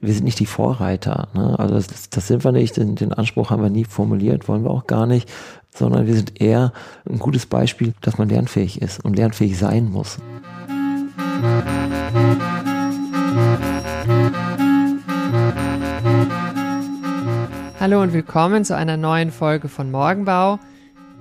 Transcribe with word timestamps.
wir 0.00 0.14
sind 0.14 0.24
nicht 0.24 0.38
die 0.38 0.46
Vorreiter. 0.46 1.28
Ne? 1.34 1.58
Also 1.58 1.74
das, 1.74 2.10
das 2.10 2.28
sind 2.28 2.44
wir 2.44 2.52
nicht, 2.52 2.76
den, 2.76 2.94
den 2.94 3.12
Anspruch 3.12 3.50
haben 3.50 3.62
wir 3.62 3.70
nie 3.70 3.84
formuliert, 3.84 4.46
wollen 4.48 4.62
wir 4.62 4.70
auch 4.70 4.86
gar 4.86 5.06
nicht, 5.06 5.28
sondern 5.74 6.06
wir 6.06 6.14
sind 6.14 6.40
eher 6.40 6.72
ein 7.08 7.18
gutes 7.18 7.46
Beispiel, 7.46 7.94
dass 8.00 8.16
man 8.16 8.28
lernfähig 8.28 8.80
ist 8.80 9.04
und 9.04 9.16
lernfähig 9.16 9.58
sein 9.58 9.90
muss. 9.90 10.18
Hallo 17.80 18.02
und 18.02 18.12
willkommen 18.12 18.64
zu 18.64 18.76
einer 18.76 18.96
neuen 18.96 19.32
Folge 19.32 19.68
von 19.68 19.90
Morgenbau. 19.90 20.60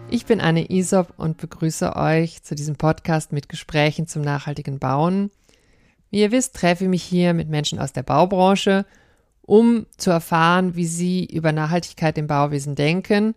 Ich 0.09 0.25
bin 0.25 0.39
Anne 0.39 0.69
Isop 0.69 1.13
und 1.17 1.37
begrüße 1.37 1.95
euch 1.95 2.43
zu 2.43 2.55
diesem 2.55 2.75
Podcast 2.75 3.31
mit 3.33 3.49
Gesprächen 3.49 4.07
zum 4.07 4.21
nachhaltigen 4.21 4.79
Bauen. 4.79 5.31
Wie 6.09 6.21
ihr 6.21 6.31
wisst, 6.31 6.55
treffe 6.55 6.85
ich 6.85 6.89
mich 6.89 7.03
hier 7.03 7.33
mit 7.33 7.49
Menschen 7.49 7.79
aus 7.79 7.93
der 7.93 8.03
Baubranche, 8.03 8.85
um 9.41 9.85
zu 9.97 10.11
erfahren, 10.11 10.75
wie 10.75 10.85
sie 10.85 11.25
über 11.25 11.51
Nachhaltigkeit 11.51 12.17
im 12.17 12.27
Bauwesen 12.27 12.75
denken 12.75 13.35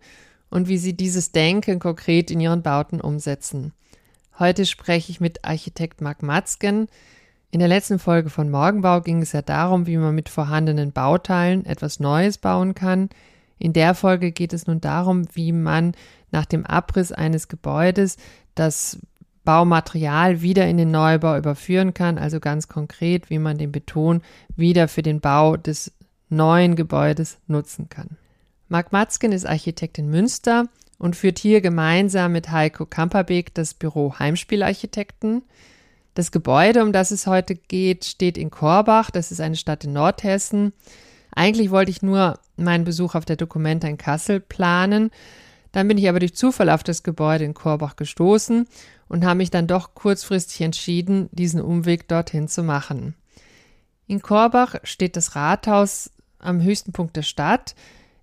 und 0.49 0.67
wie 0.67 0.77
sie 0.77 0.93
dieses 0.93 1.31
Denken 1.31 1.79
konkret 1.79 2.29
in 2.31 2.39
ihren 2.39 2.61
Bauten 2.61 3.01
umsetzen. 3.01 3.73
Heute 4.37 4.65
spreche 4.65 5.11
ich 5.11 5.21
mit 5.21 5.45
Architekt 5.45 6.01
Marc 6.01 6.23
Matzken. 6.23 6.87
In 7.51 7.59
der 7.59 7.67
letzten 7.67 7.99
Folge 7.99 8.29
von 8.29 8.49
Morgenbau 8.49 9.01
ging 9.01 9.21
es 9.21 9.33
ja 9.33 9.41
darum, 9.41 9.87
wie 9.87 9.97
man 9.97 10.15
mit 10.15 10.29
vorhandenen 10.29 10.91
Bauteilen 10.91 11.65
etwas 11.65 11.99
Neues 11.99 12.37
bauen 12.37 12.73
kann. 12.73 13.09
In 13.59 13.73
der 13.73 13.93
Folge 13.93 14.31
geht 14.31 14.53
es 14.53 14.67
nun 14.67 14.81
darum, 14.81 15.25
wie 15.33 15.51
man 15.51 15.93
nach 16.31 16.45
dem 16.45 16.65
Abriss 16.65 17.11
eines 17.11 17.47
Gebäudes 17.47 18.17
das 18.55 18.97
Baumaterial 19.43 20.41
wieder 20.41 20.67
in 20.67 20.77
den 20.77 20.91
Neubau 20.91 21.37
überführen 21.37 21.93
kann, 21.93 22.17
also 22.17 22.39
ganz 22.39 22.67
konkret, 22.67 23.29
wie 23.29 23.39
man 23.39 23.57
den 23.57 23.71
Beton 23.71 24.21
wieder 24.55 24.87
für 24.87 25.01
den 25.01 25.19
Bau 25.19 25.57
des 25.57 25.91
neuen 26.29 26.75
Gebäudes 26.75 27.39
nutzen 27.47 27.89
kann. 27.89 28.17
Marc 28.69 28.91
Matzken 28.91 29.31
ist 29.31 29.45
Architekt 29.45 29.97
in 29.97 30.09
Münster 30.09 30.67
und 30.97 31.15
führt 31.15 31.39
hier 31.39 31.61
gemeinsam 31.61 32.31
mit 32.31 32.51
Heiko 32.51 32.85
Kamperbeek 32.85 33.53
das 33.53 33.73
Büro 33.73 34.17
Heimspielarchitekten. 34.17 35.43
Das 36.13 36.31
Gebäude, 36.31 36.83
um 36.83 36.93
das 36.93 37.11
es 37.11 37.25
heute 37.25 37.55
geht, 37.55 38.05
steht 38.05 38.37
in 38.37 38.51
Korbach. 38.51 39.11
Das 39.11 39.31
ist 39.31 39.41
eine 39.41 39.55
Stadt 39.55 39.83
in 39.83 39.93
Nordhessen. 39.93 40.73
Eigentlich 41.33 41.71
wollte 41.71 41.91
ich 41.91 42.01
nur 42.01 42.37
meinen 42.55 42.83
Besuch 42.83 43.15
auf 43.15 43.25
der 43.25 43.37
Dokumenta 43.37 43.87
in 43.87 43.97
Kassel 43.97 44.39
planen. 44.39 45.09
Dann 45.71 45.87
bin 45.87 45.97
ich 45.97 46.07
aber 46.07 46.19
durch 46.19 46.35
Zufall 46.35 46.69
auf 46.69 46.83
das 46.83 47.03
Gebäude 47.03 47.45
in 47.45 47.53
Korbach 47.53 47.95
gestoßen 47.95 48.67
und 49.11 49.25
habe 49.25 49.39
mich 49.39 49.51
dann 49.51 49.67
doch 49.67 49.93
kurzfristig 49.93 50.61
entschieden, 50.61 51.27
diesen 51.33 51.59
Umweg 51.59 52.07
dorthin 52.07 52.47
zu 52.47 52.63
machen. 52.63 53.13
In 54.07 54.21
Korbach 54.21 54.75
steht 54.83 55.17
das 55.17 55.35
Rathaus 55.35 56.11
am 56.39 56.61
höchsten 56.61 56.93
Punkt 56.93 57.17
der 57.17 57.23
Stadt. 57.23 57.75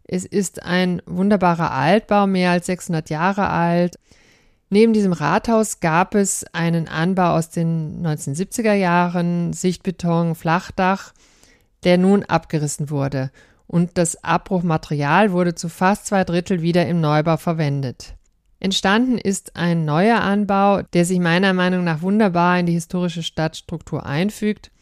Es 0.05 0.25
ist 0.25 0.63
ein 0.63 1.03
wunderbarer 1.05 1.73
Altbau, 1.73 2.27
mehr 2.27 2.53
als 2.53 2.67
600 2.67 3.11
Jahre 3.11 3.51
alt. 3.51 3.99
Neben 4.71 4.95
diesem 4.95 5.13
Rathaus 5.13 5.81
gab 5.81 6.15
es 6.15 6.47
einen 6.55 6.89
Anbau 6.89 7.37
aus 7.37 7.51
den 7.51 8.03
1970er 8.03 8.73
Jahren, 8.73 9.53
Sichtbeton, 9.53 10.35
Flachdach, 10.35 11.13
der 11.85 11.99
nun 11.99 12.25
abgerissen 12.25 12.89
wurde. 12.89 13.31
Und 13.67 13.99
das 13.99 14.25
Abbruchmaterial 14.25 15.33
wurde 15.33 15.55
zu 15.55 15.69
fast 15.69 16.07
zwei 16.07 16.25
Drittel 16.25 16.63
wieder 16.63 16.87
im 16.87 17.03
Neubau 17.03 17.37
verwendet. 17.37 18.15
Entstanden 18.61 19.19
ist 19.19 19.57
ein 19.57 19.85
neuer 19.85 20.21
Anbau, 20.21 20.83
der 20.83 21.05
sich 21.05 21.21
meiner 21.21 21.53
Meinung 21.53 21.85
nach 21.85 22.03
wunderbar 22.03 22.59
in 22.59 22.67
die 22.67 22.73
historische 22.73 23.23
Stadtstruktur 23.23 24.05
einfügt. 24.05 24.73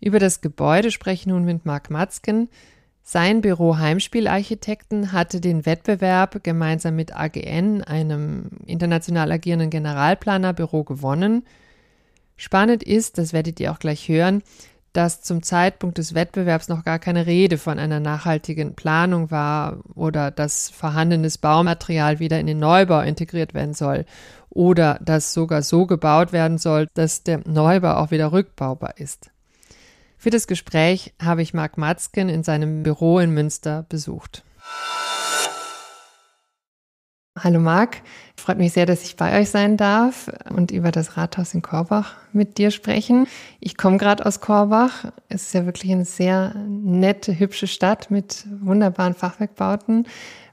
Über 0.00 0.18
das 0.18 0.40
Gebäude 0.40 0.90
spreche 0.90 1.22
ich 1.22 1.26
nun 1.26 1.44
mit 1.44 1.64
Marc 1.64 1.88
Matzken. 1.88 2.48
Sein 3.04 3.40
Büro 3.40 3.78
Heimspielarchitekten 3.78 5.12
hatte 5.12 5.40
den 5.40 5.66
Wettbewerb 5.66 6.42
gemeinsam 6.42 6.96
mit 6.96 7.14
AGN, 7.14 7.82
einem 7.82 8.50
international 8.66 9.30
agierenden 9.30 9.70
Generalplanerbüro, 9.70 10.82
gewonnen. 10.82 11.44
Spannend 12.36 12.82
ist, 12.82 13.18
das 13.18 13.32
werdet 13.32 13.60
ihr 13.60 13.70
auch 13.70 13.78
gleich 13.78 14.08
hören, 14.08 14.42
dass 14.92 15.22
zum 15.22 15.42
Zeitpunkt 15.42 15.98
des 15.98 16.14
Wettbewerbs 16.14 16.68
noch 16.68 16.84
gar 16.84 16.98
keine 16.98 17.26
Rede 17.26 17.58
von 17.58 17.78
einer 17.78 18.00
nachhaltigen 18.00 18.74
Planung 18.74 19.30
war 19.30 19.78
oder 19.94 20.30
dass 20.30 20.68
vorhandenes 20.68 21.38
Baumaterial 21.38 22.18
wieder 22.18 22.38
in 22.38 22.46
den 22.46 22.58
Neubau 22.58 23.00
integriert 23.00 23.54
werden 23.54 23.74
soll 23.74 24.04
oder 24.50 24.98
dass 25.02 25.32
sogar 25.32 25.62
so 25.62 25.86
gebaut 25.86 26.32
werden 26.32 26.58
soll, 26.58 26.88
dass 26.94 27.22
der 27.22 27.40
Neubau 27.46 27.94
auch 27.94 28.10
wieder 28.10 28.32
rückbaubar 28.32 28.98
ist. 28.98 29.30
Für 30.18 30.30
das 30.30 30.46
Gespräch 30.46 31.14
habe 31.20 31.42
ich 31.42 31.54
Marc 31.54 31.78
Matzken 31.78 32.28
in 32.28 32.44
seinem 32.44 32.82
Büro 32.82 33.18
in 33.18 33.30
Münster 33.30 33.86
besucht. 33.88 34.44
Hallo 37.38 37.60
Marc, 37.60 38.02
freut 38.36 38.58
mich 38.58 38.74
sehr, 38.74 38.84
dass 38.84 39.04
ich 39.04 39.16
bei 39.16 39.40
euch 39.40 39.48
sein 39.48 39.78
darf 39.78 40.30
und 40.54 40.70
über 40.70 40.90
das 40.90 41.16
Rathaus 41.16 41.54
in 41.54 41.62
Korbach 41.62 42.12
mit 42.34 42.58
dir 42.58 42.70
sprechen. 42.70 43.26
Ich 43.58 43.78
komme 43.78 43.96
gerade 43.96 44.26
aus 44.26 44.40
Korbach. 44.40 45.06
Es 45.30 45.44
ist 45.44 45.54
ja 45.54 45.64
wirklich 45.64 45.90
eine 45.92 46.04
sehr 46.04 46.54
nette, 46.68 47.38
hübsche 47.38 47.66
Stadt 47.66 48.10
mit 48.10 48.46
wunderbaren 48.60 49.14
Fachwerkbauten. 49.14 50.06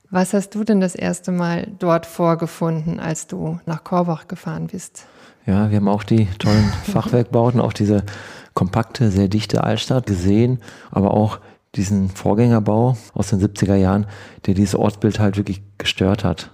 Was 0.09 0.33
hast 0.33 0.55
du 0.55 0.63
denn 0.63 0.79
das 0.79 0.95
erste 0.95 1.33
Mal 1.33 1.67
dort 1.79 2.05
vorgefunden, 2.05 3.01
als 3.01 3.27
du 3.27 3.59
nach 3.65 3.83
Korbach 3.83 4.29
gefahren 4.29 4.67
bist? 4.67 5.05
Ja, 5.45 5.69
wir 5.71 5.77
haben 5.77 5.89
auch 5.89 6.05
die 6.05 6.27
tollen 6.39 6.63
Fachwerkbauten, 6.85 7.59
auch 7.59 7.73
diese 7.73 8.05
kompakte, 8.53 9.11
sehr 9.11 9.27
dichte 9.27 9.65
Altstadt 9.65 10.05
gesehen, 10.05 10.59
aber 10.91 11.13
auch 11.13 11.39
diesen 11.75 12.07
Vorgängerbau 12.09 12.95
aus 13.13 13.31
den 13.31 13.41
70er 13.41 13.75
Jahren, 13.75 14.07
der 14.45 14.53
dieses 14.53 14.75
Ortsbild 14.75 15.19
halt 15.19 15.35
wirklich 15.35 15.61
gestört 15.77 16.23
hat. 16.23 16.51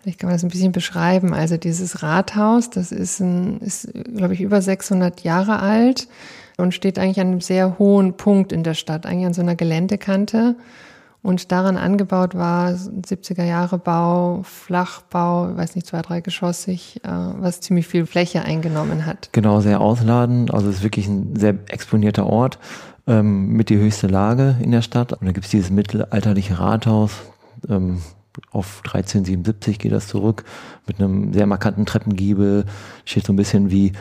Vielleicht 0.00 0.20
kann 0.20 0.28
man 0.28 0.36
das 0.36 0.44
ein 0.44 0.50
bisschen 0.50 0.72
beschreiben. 0.72 1.34
Also 1.34 1.56
dieses 1.56 2.02
Rathaus, 2.02 2.70
das 2.70 2.92
ist, 2.92 3.20
ein, 3.20 3.58
ist 3.60 3.92
glaube 4.14 4.34
ich, 4.34 4.40
über 4.40 4.62
600 4.62 5.22
Jahre 5.22 5.58
alt 5.60 6.08
und 6.56 6.72
steht 6.72 6.98
eigentlich 6.98 7.20
an 7.20 7.28
einem 7.28 7.40
sehr 7.40 7.78
hohen 7.78 8.16
Punkt 8.16 8.52
in 8.52 8.62
der 8.62 8.74
Stadt, 8.74 9.06
eigentlich 9.06 9.26
an 9.26 9.34
so 9.34 9.42
einer 9.42 9.56
Geländekante. 9.56 10.56
Und 11.20 11.50
daran 11.50 11.76
angebaut 11.76 12.36
war 12.36 12.70
70er 12.70 13.44
Jahre 13.44 13.78
Bau, 13.78 14.42
Flachbau, 14.44 15.56
weiß 15.56 15.74
nicht, 15.74 15.86
zwei, 15.86 16.00
drei 16.00 16.20
geschossig, 16.20 17.00
äh, 17.02 17.08
was 17.08 17.60
ziemlich 17.60 17.88
viel 17.88 18.06
Fläche 18.06 18.42
eingenommen 18.42 19.04
hat. 19.04 19.30
Genau, 19.32 19.60
sehr 19.60 19.80
ausladend. 19.80 20.54
Also 20.54 20.68
es 20.68 20.76
ist 20.76 20.82
wirklich 20.84 21.08
ein 21.08 21.34
sehr 21.34 21.54
exponierter 21.68 22.24
Ort 22.26 22.60
ähm, 23.08 23.48
mit 23.48 23.68
die 23.68 23.78
höchste 23.78 24.06
Lage 24.06 24.56
in 24.62 24.70
der 24.70 24.82
Stadt. 24.82 25.12
Und 25.12 25.26
da 25.26 25.32
gibt 25.32 25.46
es 25.46 25.50
dieses 25.50 25.70
mittelalterliche 25.70 26.60
Rathaus, 26.60 27.10
ähm, 27.68 28.00
auf 28.50 28.82
1377 28.84 29.78
geht 29.78 29.92
das 29.92 30.08
zurück, 30.08 30.44
mit 30.86 31.00
einem 31.00 31.32
sehr 31.32 31.46
markanten 31.46 31.86
Treppengiebel, 31.86 32.64
steht 33.04 33.26
so 33.26 33.32
ein 33.32 33.36
bisschen 33.36 33.70
wie, 33.70 33.92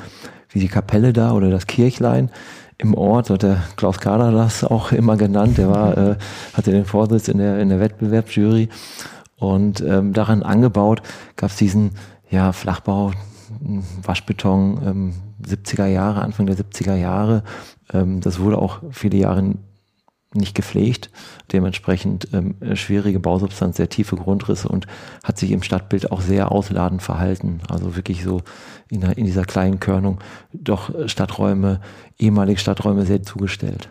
wie 0.49 0.59
die 0.59 0.67
Kapelle 0.67 1.13
da 1.13 1.31
oder 1.33 1.49
das 1.49 1.67
Kirchlein. 1.67 2.31
Im 2.79 2.93
Ort, 2.93 3.31
hat 3.31 3.41
der 3.41 3.63
Klaus 3.75 3.99
Kader 3.99 4.31
das 4.31 4.63
auch 4.63 4.91
immer 4.91 5.17
genannt, 5.17 5.57
der 5.57 5.69
war, 5.69 5.97
äh, 5.97 6.15
hatte 6.53 6.71
den 6.71 6.85
Vorsitz 6.85 7.27
in 7.27 7.39
der, 7.39 7.59
in 7.59 7.69
der 7.69 7.79
Wettbewerbsjury. 7.79 8.69
Und 9.37 9.81
ähm, 9.81 10.13
daran 10.13 10.43
angebaut 10.43 11.01
gab 11.35 11.51
es 11.51 11.57
diesen 11.57 11.91
ja, 12.29 12.51
Flachbau, 12.51 13.11
Waschbeton, 14.03 14.81
ähm, 14.85 15.13
70er 15.43 15.85
Jahre, 15.85 16.21
Anfang 16.21 16.45
der 16.45 16.57
70er 16.57 16.95
Jahre. 16.95 17.43
Ähm, 17.93 18.19
das 18.21 18.39
wurde 18.39 18.57
auch 18.57 18.81
viele 18.91 19.17
Jahre 19.17 19.55
nicht 20.33 20.55
gepflegt, 20.55 21.09
dementsprechend 21.51 22.27
ähm, 22.33 22.55
schwierige 22.73 23.19
Bausubstanz, 23.19 23.77
sehr 23.77 23.89
tiefe 23.89 24.15
Grundrisse 24.15 24.67
und 24.67 24.87
hat 25.23 25.37
sich 25.37 25.51
im 25.51 25.63
Stadtbild 25.63 26.11
auch 26.11 26.21
sehr 26.21 26.51
ausladend 26.51 27.01
verhalten. 27.01 27.61
Also 27.69 27.95
wirklich 27.95 28.23
so 28.23 28.41
in, 28.89 29.01
in 29.03 29.25
dieser 29.25 29.45
kleinen 29.45 29.79
Körnung 29.79 30.19
doch 30.51 30.91
Stadträume, 31.07 31.79
ehemalige 32.19 32.59
Stadträume 32.59 33.05
sehr 33.05 33.23
zugestellt. 33.23 33.89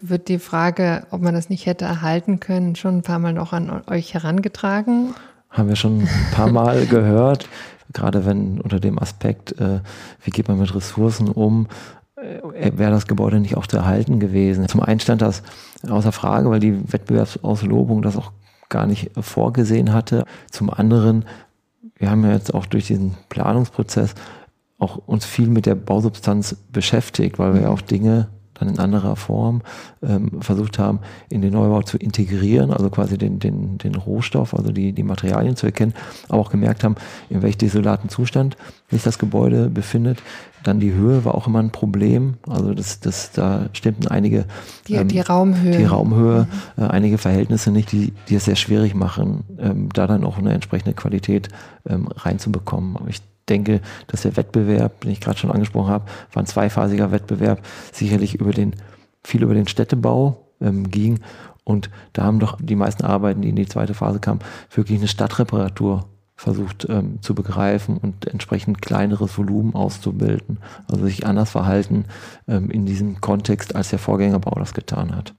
Wird 0.00 0.28
die 0.28 0.38
Frage, 0.38 1.06
ob 1.10 1.22
man 1.22 1.34
das 1.34 1.48
nicht 1.48 1.66
hätte 1.66 1.84
erhalten 1.84 2.38
können, 2.38 2.76
schon 2.76 2.98
ein 2.98 3.02
paar 3.02 3.18
Mal 3.18 3.32
noch 3.32 3.52
an 3.52 3.82
euch 3.88 4.14
herangetragen? 4.14 5.14
Haben 5.50 5.68
wir 5.68 5.76
schon 5.76 6.02
ein 6.02 6.30
paar 6.32 6.50
Mal 6.52 6.86
gehört, 6.86 7.48
gerade 7.92 8.26
wenn 8.26 8.60
unter 8.60 8.78
dem 8.78 8.98
Aspekt, 8.98 9.58
äh, 9.58 9.80
wie 10.22 10.30
geht 10.30 10.48
man 10.48 10.58
mit 10.58 10.74
Ressourcen 10.74 11.28
um, 11.28 11.66
wäre 12.16 12.90
das 12.90 13.06
Gebäude 13.06 13.40
nicht 13.40 13.56
auch 13.56 13.66
zu 13.66 13.76
erhalten 13.76 14.20
gewesen. 14.20 14.66
Zum 14.68 14.80
einen 14.82 15.00
stand 15.00 15.22
das 15.22 15.42
außer 15.88 16.12
Frage, 16.12 16.50
weil 16.50 16.60
die 16.60 16.92
Wettbewerbsauslobung 16.92 18.02
das 18.02 18.16
auch 18.16 18.32
gar 18.68 18.86
nicht 18.86 19.10
vorgesehen 19.20 19.92
hatte. 19.92 20.24
Zum 20.50 20.70
anderen, 20.70 21.24
wir 21.96 22.10
haben 22.10 22.24
ja 22.24 22.32
jetzt 22.32 22.54
auch 22.54 22.66
durch 22.66 22.86
diesen 22.86 23.14
Planungsprozess 23.28 24.14
auch 24.78 24.96
uns 25.06 25.24
viel 25.24 25.48
mit 25.48 25.66
der 25.66 25.74
Bausubstanz 25.74 26.54
beschäftigt, 26.72 27.38
weil 27.38 27.54
wir 27.54 27.62
ja 27.62 27.68
auch 27.68 27.80
Dinge 27.80 28.28
dann 28.58 28.68
in 28.68 28.78
anderer 28.78 29.16
Form 29.16 29.62
ähm, 30.02 30.40
versucht 30.40 30.78
haben, 30.78 31.00
in 31.28 31.42
den 31.42 31.52
Neubau 31.52 31.82
zu 31.82 31.96
integrieren, 31.98 32.72
also 32.72 32.90
quasi 32.90 33.18
den, 33.18 33.38
den, 33.38 33.78
den 33.78 33.94
Rohstoff, 33.94 34.54
also 34.54 34.72
die, 34.72 34.92
die 34.92 35.02
Materialien 35.02 35.56
zu 35.56 35.66
erkennen, 35.66 35.94
aber 36.28 36.40
auch 36.40 36.50
gemerkt 36.50 36.84
haben, 36.84 36.96
in 37.30 37.42
welchem 37.42 37.58
desolaten 37.58 38.08
Zustand 38.08 38.56
sich 38.90 39.02
das 39.02 39.18
Gebäude 39.18 39.68
befindet. 39.68 40.22
Dann 40.62 40.80
die 40.80 40.92
Höhe 40.92 41.24
war 41.24 41.34
auch 41.34 41.46
immer 41.46 41.60
ein 41.60 41.70
Problem. 41.70 42.34
Also 42.48 42.74
das, 42.74 43.00
das, 43.00 43.30
da 43.32 43.68
stimmten 43.72 44.08
einige 44.08 44.46
die, 44.88 44.94
ähm, 44.94 45.08
die 45.08 45.20
Raumhöhe, 45.20 45.76
die 45.76 45.84
Raumhöhe, 45.84 46.48
mhm. 46.76 46.82
äh, 46.82 46.86
einige 46.88 47.18
Verhältnisse 47.18 47.70
nicht, 47.70 47.92
die, 47.92 48.12
die 48.28 48.34
es 48.34 48.46
sehr 48.46 48.56
schwierig 48.56 48.94
machen, 48.94 49.44
ähm, 49.58 49.88
da 49.92 50.06
dann 50.06 50.24
auch 50.24 50.38
eine 50.38 50.52
entsprechende 50.52 50.94
Qualität 50.94 51.48
ähm, 51.88 52.08
reinzubekommen. 52.08 52.96
Aber 52.96 53.08
ich 53.08 53.22
denke, 53.46 53.80
dass 54.08 54.22
der 54.22 54.36
Wettbewerb, 54.36 55.00
den 55.00 55.10
ich 55.12 55.20
gerade 55.20 55.38
schon 55.38 55.52
angesprochen 55.52 55.90
habe, 55.90 56.06
war 56.32 56.42
ein 56.42 56.46
zweiphasiger 56.46 57.12
Wettbewerb, 57.12 57.64
sicherlich 57.92 58.34
über 58.34 58.52
den 58.52 58.74
viel 59.24 59.42
über 59.42 59.54
den 59.54 59.66
Städtebau 59.66 60.46
ähm, 60.60 60.90
ging 60.90 61.20
und 61.64 61.90
da 62.12 62.22
haben 62.22 62.38
doch 62.38 62.58
die 62.60 62.76
meisten 62.76 63.04
Arbeiten, 63.04 63.42
die 63.42 63.48
in 63.48 63.56
die 63.56 63.66
zweite 63.66 63.92
Phase 63.92 64.20
kamen, 64.20 64.40
wirklich 64.70 64.98
eine 64.98 65.08
Stadtreparatur 65.08 66.08
versucht 66.36 66.86
ähm, 66.88 67.20
zu 67.22 67.34
begreifen 67.34 67.96
und 67.96 68.28
entsprechend 68.28 68.80
kleineres 68.82 69.36
Volumen 69.36 69.74
auszubilden, 69.74 70.58
also 70.86 71.04
sich 71.04 71.26
anders 71.26 71.50
verhalten 71.50 72.04
ähm, 72.46 72.70
in 72.70 72.86
diesem 72.86 73.20
Kontext, 73.20 73.74
als 73.74 73.88
der 73.88 73.98
Vorgängerbau 73.98 74.54
das 74.58 74.74
getan 74.74 75.16
hat. 75.16 75.34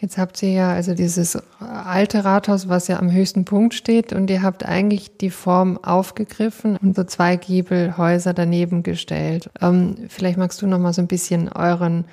Jetzt 0.00 0.16
habt 0.16 0.42
ihr 0.42 0.50
ja 0.50 0.72
also 0.72 0.94
dieses 0.94 1.36
alte 1.58 2.24
Rathaus, 2.24 2.70
was 2.70 2.88
ja 2.88 2.98
am 2.98 3.12
höchsten 3.12 3.44
Punkt 3.44 3.74
steht, 3.74 4.14
und 4.14 4.30
ihr 4.30 4.42
habt 4.42 4.64
eigentlich 4.64 5.18
die 5.18 5.28
Form 5.28 5.78
aufgegriffen 5.82 6.78
und 6.78 6.96
so 6.96 7.04
zwei 7.04 7.36
Giebelhäuser 7.36 8.32
daneben 8.32 8.82
gestellt. 8.82 9.50
Ähm, 9.60 9.96
vielleicht 10.08 10.38
magst 10.38 10.62
du 10.62 10.66
noch 10.66 10.78
mal 10.78 10.94
so 10.94 11.02
ein 11.02 11.06
bisschen 11.06 11.50
euren 11.50 12.06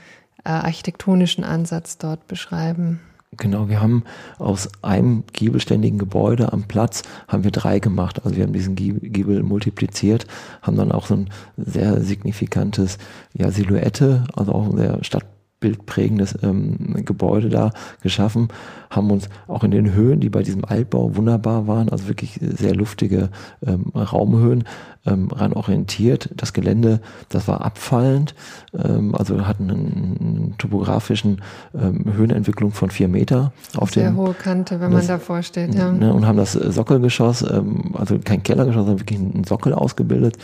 äh, 0.43 0.49
architektonischen 0.49 1.45
Ansatz 1.45 1.97
dort 1.97 2.27
beschreiben. 2.27 2.99
Genau, 3.37 3.69
wir 3.69 3.81
haben 3.81 4.03
aus 4.37 4.69
einem 4.81 5.23
giebelständigen 5.31 5.99
Gebäude 5.99 6.51
am 6.51 6.63
Platz 6.63 7.03
haben 7.27 7.43
wir 7.43 7.51
drei 7.51 7.79
gemacht. 7.79 8.21
Also 8.25 8.35
wir 8.35 8.43
haben 8.43 8.53
diesen 8.53 8.75
Giebel 8.75 9.43
multipliziert, 9.43 10.27
haben 10.61 10.75
dann 10.75 10.91
auch 10.91 11.05
so 11.05 11.15
ein 11.15 11.29
sehr 11.55 12.01
signifikantes 12.01 12.97
ja, 13.33 13.49
Silhouette, 13.51 14.25
also 14.35 14.51
auch 14.51 14.65
ein 14.65 14.77
sehr 14.77 15.03
Stadt 15.03 15.25
bildprägendes 15.59 16.37
ähm, 16.43 17.03
Gebäude 17.03 17.49
da 17.49 17.71
geschaffen, 18.01 18.49
haben 18.89 19.09
uns 19.09 19.27
auch 19.47 19.63
in 19.63 19.71
den 19.71 19.93
Höhen, 19.93 20.19
die 20.19 20.29
bei 20.29 20.43
diesem 20.43 20.63
Altbau 20.63 21.15
wunderbar 21.15 21.67
waren, 21.67 21.89
also 21.89 22.07
wirklich 22.07 22.39
sehr 22.41 22.75
luftige 22.75 23.29
ähm, 23.65 23.91
Raumhöhen, 23.95 24.65
ähm, 25.07 25.29
ran 25.31 25.53
orientiert. 25.53 26.29
Das 26.35 26.53
Gelände, 26.53 27.01
das 27.29 27.47
war 27.47 27.61
abfallend, 27.61 28.35
ähm, 28.77 29.15
also 29.15 29.47
hatten 29.47 29.71
einen, 29.71 30.55
topografischen 30.57 31.41
ähm, 31.73 32.05
Höhenentwicklung 32.13 32.71
von 32.71 32.89
vier 32.89 33.07
Meter 33.07 33.51
auf 33.75 33.91
Sehr 33.91 34.09
dem, 34.09 34.17
hohe 34.17 34.33
Kante, 34.33 34.79
wenn 34.79 34.91
das, 34.91 35.07
man 35.07 35.17
davor 35.19 35.41
steht. 35.41 35.73
Ja. 35.73 35.91
Ne, 35.91 36.13
und 36.13 36.25
haben 36.25 36.37
das 36.37 36.53
Sockelgeschoss, 36.53 37.41
ähm, 37.41 37.93
also 37.93 38.19
kein 38.19 38.43
Kellergeschoss, 38.43 38.85
sondern 38.85 38.99
wirklich 38.99 39.19
einen 39.19 39.43
Sockel 39.43 39.73
ausgebildet 39.73 40.37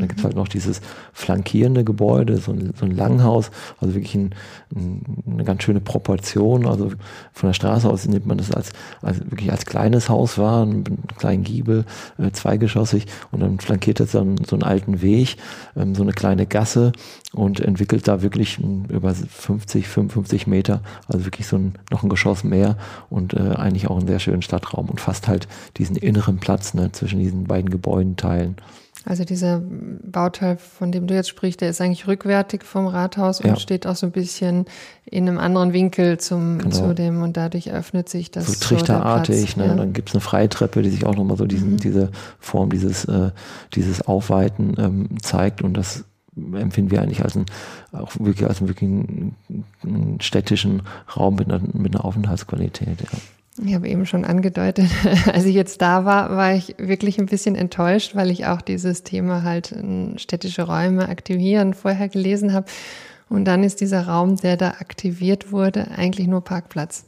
und 0.00 0.04
dann 0.04 0.08
gibt 0.08 0.20
es 0.20 0.24
halt 0.24 0.36
noch 0.36 0.48
dieses 0.48 0.80
flankierende 1.12 1.84
Gebäude, 1.84 2.38
so 2.38 2.52
ein, 2.52 2.72
so 2.74 2.86
ein 2.86 2.92
Langhaus, 2.92 3.50
also 3.80 3.94
wirklich 3.94 4.14
ein, 4.14 4.34
ein, 4.74 5.02
eine 5.30 5.44
ganz 5.44 5.62
schöne 5.62 5.80
Proportion. 5.80 6.66
Also 6.66 6.92
von 7.32 7.48
der 7.48 7.52
Straße 7.54 7.88
aus 7.88 8.06
nimmt 8.06 8.24
man 8.24 8.38
das 8.38 8.50
als, 8.50 8.70
als 9.02 9.18
wirklich 9.30 9.52
als 9.52 9.66
kleines 9.66 10.08
Haus 10.08 10.38
wahr, 10.38 10.62
einen 10.62 10.84
kleinen 11.18 11.44
Giebel, 11.44 11.84
äh, 12.18 12.30
zweigeschossig 12.30 13.06
und 13.30 13.40
dann 13.40 13.60
flankiert 13.60 14.00
das 14.00 14.12
dann 14.12 14.36
so 14.46 14.56
einen 14.56 14.62
alten 14.62 15.02
Weg, 15.02 15.36
ähm, 15.76 15.94
so 15.94 16.02
eine 16.02 16.12
kleine 16.12 16.46
Gasse 16.46 16.92
und 17.34 17.60
entwickelt 17.60 18.08
da 18.08 18.22
wirklich 18.22 18.58
über 18.58 19.14
50, 19.14 19.86
55 19.86 20.46
Meter, 20.46 20.80
also 21.08 21.26
wirklich 21.26 21.46
so 21.46 21.56
ein, 21.56 21.74
noch 21.90 22.02
ein 22.02 22.08
Geschoss 22.08 22.42
mehr 22.42 22.78
und 23.10 23.34
äh, 23.34 23.54
eigentlich 23.54 23.88
auch 23.88 23.98
einen 23.98 24.08
sehr 24.08 24.18
schönen 24.18 24.42
Stadtraum 24.42 24.88
und 24.88 24.98
fast 24.98 25.28
halt 25.28 25.46
diesen 25.76 25.96
inneren 25.96 26.38
Platz 26.38 26.72
ne, 26.72 26.90
zwischen 26.90 27.18
diesen 27.18 27.44
beiden 27.44 27.68
Gebäudenteilen. 27.70 28.56
Also 29.06 29.24
dieser 29.24 29.62
Bauteil, 29.62 30.58
von 30.58 30.92
dem 30.92 31.06
du 31.06 31.14
jetzt 31.14 31.30
sprichst, 31.30 31.62
der 31.62 31.70
ist 31.70 31.80
eigentlich 31.80 32.06
rückwärtig 32.06 32.64
vom 32.64 32.86
Rathaus 32.86 33.40
und 33.40 33.58
steht 33.58 33.86
auch 33.86 33.96
so 33.96 34.06
ein 34.06 34.12
bisschen 34.12 34.66
in 35.06 35.26
einem 35.26 35.38
anderen 35.38 35.72
Winkel 35.72 36.18
zum, 36.18 36.58
genau. 36.58 36.70
zu 36.70 36.94
dem 36.94 37.22
und 37.22 37.36
dadurch 37.36 37.70
öffnet 37.70 38.10
sich 38.10 38.30
das. 38.30 38.46
So 38.46 38.54
trichterartig, 38.60 39.52
so 39.52 39.60
ne? 39.60 39.68
Ja. 39.68 39.74
Dann 39.74 39.94
gibt's 39.94 40.12
eine 40.12 40.20
Freitreppe, 40.20 40.82
die 40.82 40.90
sich 40.90 41.06
auch 41.06 41.16
nochmal 41.16 41.38
so 41.38 41.46
diesen, 41.46 41.72
mhm. 41.72 41.76
diese 41.78 42.10
Form, 42.38 42.68
dieses, 42.68 43.06
äh, 43.06 43.30
dieses 43.74 44.02
Aufweiten 44.02 44.74
ähm, 44.78 45.08
zeigt 45.22 45.62
und 45.62 45.74
das 45.74 46.04
empfinden 46.36 46.90
wir 46.90 47.00
eigentlich 47.00 47.22
als 47.24 47.36
ein, 47.36 47.46
auch 47.92 48.12
wirklich 48.18 48.46
als 48.46 48.60
einen, 48.60 48.68
wirklich 48.68 48.90
einen, 48.90 49.34
einen 49.82 50.20
städtischen 50.20 50.82
Raum 51.16 51.36
mit 51.36 51.50
einer, 51.50 51.60
mit 51.72 51.94
einer 51.94 52.04
Aufenthaltsqualität. 52.04 53.00
Ja. 53.00 53.18
Ich 53.64 53.74
habe 53.74 53.88
eben 53.88 54.06
schon 54.06 54.24
angedeutet, 54.24 54.86
als 55.32 55.44
ich 55.44 55.54
jetzt 55.54 55.82
da 55.82 56.04
war, 56.04 56.36
war 56.36 56.54
ich 56.54 56.74
wirklich 56.78 57.18
ein 57.18 57.26
bisschen 57.26 57.54
enttäuscht, 57.54 58.14
weil 58.14 58.30
ich 58.30 58.46
auch 58.46 58.60
dieses 58.60 59.02
Thema 59.02 59.42
halt 59.42 59.74
städtische 60.16 60.62
Räume 60.62 61.08
aktivieren 61.08 61.74
vorher 61.74 62.08
gelesen 62.08 62.52
habe. 62.52 62.66
Und 63.28 63.44
dann 63.44 63.62
ist 63.62 63.80
dieser 63.80 64.06
Raum, 64.06 64.36
der 64.36 64.56
da 64.56 64.70
aktiviert 64.80 65.52
wurde, 65.52 65.86
eigentlich 65.96 66.26
nur 66.26 66.42
Parkplatz. 66.42 67.04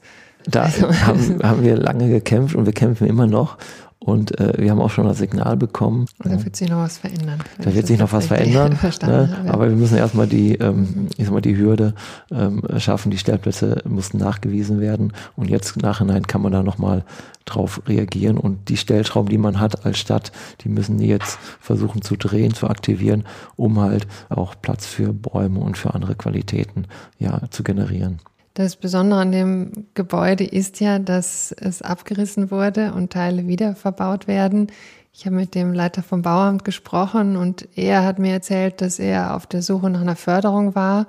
Da 0.46 0.62
also, 0.64 0.88
haben, 0.88 1.40
haben 1.42 1.62
wir 1.64 1.76
lange 1.76 2.08
gekämpft 2.08 2.54
und 2.54 2.66
wir 2.66 2.72
kämpfen 2.72 3.06
immer 3.06 3.26
noch. 3.26 3.58
Und 4.04 4.38
äh, 4.40 4.54
wir 4.58 4.70
haben 4.70 4.80
auch 4.80 4.90
schon 4.90 5.06
das 5.06 5.18
Signal 5.18 5.56
bekommen. 5.56 6.06
Da 6.18 6.44
wird 6.44 6.56
sich 6.56 6.68
noch 6.68 6.78
was 6.78 6.98
verändern. 6.98 7.38
Da 7.58 7.72
wird 7.72 7.86
sich 7.86 7.98
noch 7.98 8.12
was 8.12 8.26
verändern. 8.26 8.76
Ne? 9.02 9.36
Ja. 9.46 9.52
Aber 9.52 9.68
wir 9.68 9.76
müssen 9.76 9.96
erstmal 9.96 10.26
die, 10.26 10.56
ähm, 10.56 11.06
ich 11.16 11.26
sag 11.26 11.32
mal, 11.32 11.40
die 11.40 11.56
Hürde 11.56 11.94
ähm, 12.32 12.62
schaffen. 12.78 13.10
Die 13.10 13.18
Stellplätze 13.18 13.82
mussten 13.84 14.18
nachgewiesen 14.18 14.80
werden. 14.80 15.12
Und 15.36 15.48
jetzt 15.48 15.76
im 15.76 15.82
Nachhinein 15.82 16.26
kann 16.26 16.42
man 16.42 16.50
da 16.50 16.64
nochmal 16.64 17.04
drauf 17.44 17.82
reagieren. 17.86 18.38
Und 18.38 18.68
die 18.68 18.76
Stellschrauben, 18.76 19.28
die 19.28 19.38
man 19.38 19.60
hat 19.60 19.86
als 19.86 19.98
Stadt, 19.98 20.32
die 20.62 20.68
müssen 20.68 20.98
jetzt 21.00 21.38
versuchen 21.60 22.02
zu 22.02 22.16
drehen, 22.16 22.54
zu 22.54 22.68
aktivieren, 22.68 23.24
um 23.56 23.80
halt 23.80 24.08
auch 24.28 24.56
Platz 24.60 24.84
für 24.84 25.12
Bäume 25.12 25.60
und 25.60 25.78
für 25.78 25.94
andere 25.94 26.16
Qualitäten 26.16 26.86
ja, 27.18 27.42
zu 27.50 27.62
generieren. 27.62 28.18
Das 28.54 28.76
Besondere 28.76 29.20
an 29.20 29.32
dem 29.32 29.86
Gebäude 29.94 30.44
ist 30.44 30.80
ja, 30.80 30.98
dass 30.98 31.52
es 31.52 31.80
abgerissen 31.80 32.50
wurde 32.50 32.92
und 32.92 33.12
Teile 33.12 33.46
wieder 33.46 33.74
verbaut 33.74 34.26
werden. 34.26 34.70
Ich 35.14 35.24
habe 35.24 35.36
mit 35.36 35.54
dem 35.54 35.72
Leiter 35.72 36.02
vom 36.02 36.22
Bauamt 36.22 36.64
gesprochen 36.64 37.36
und 37.36 37.66
er 37.76 38.04
hat 38.04 38.18
mir 38.18 38.32
erzählt, 38.32 38.80
dass 38.82 38.98
er 38.98 39.34
auf 39.34 39.46
der 39.46 39.62
Suche 39.62 39.88
nach 39.88 40.02
einer 40.02 40.16
Förderung 40.16 40.74
war, 40.74 41.06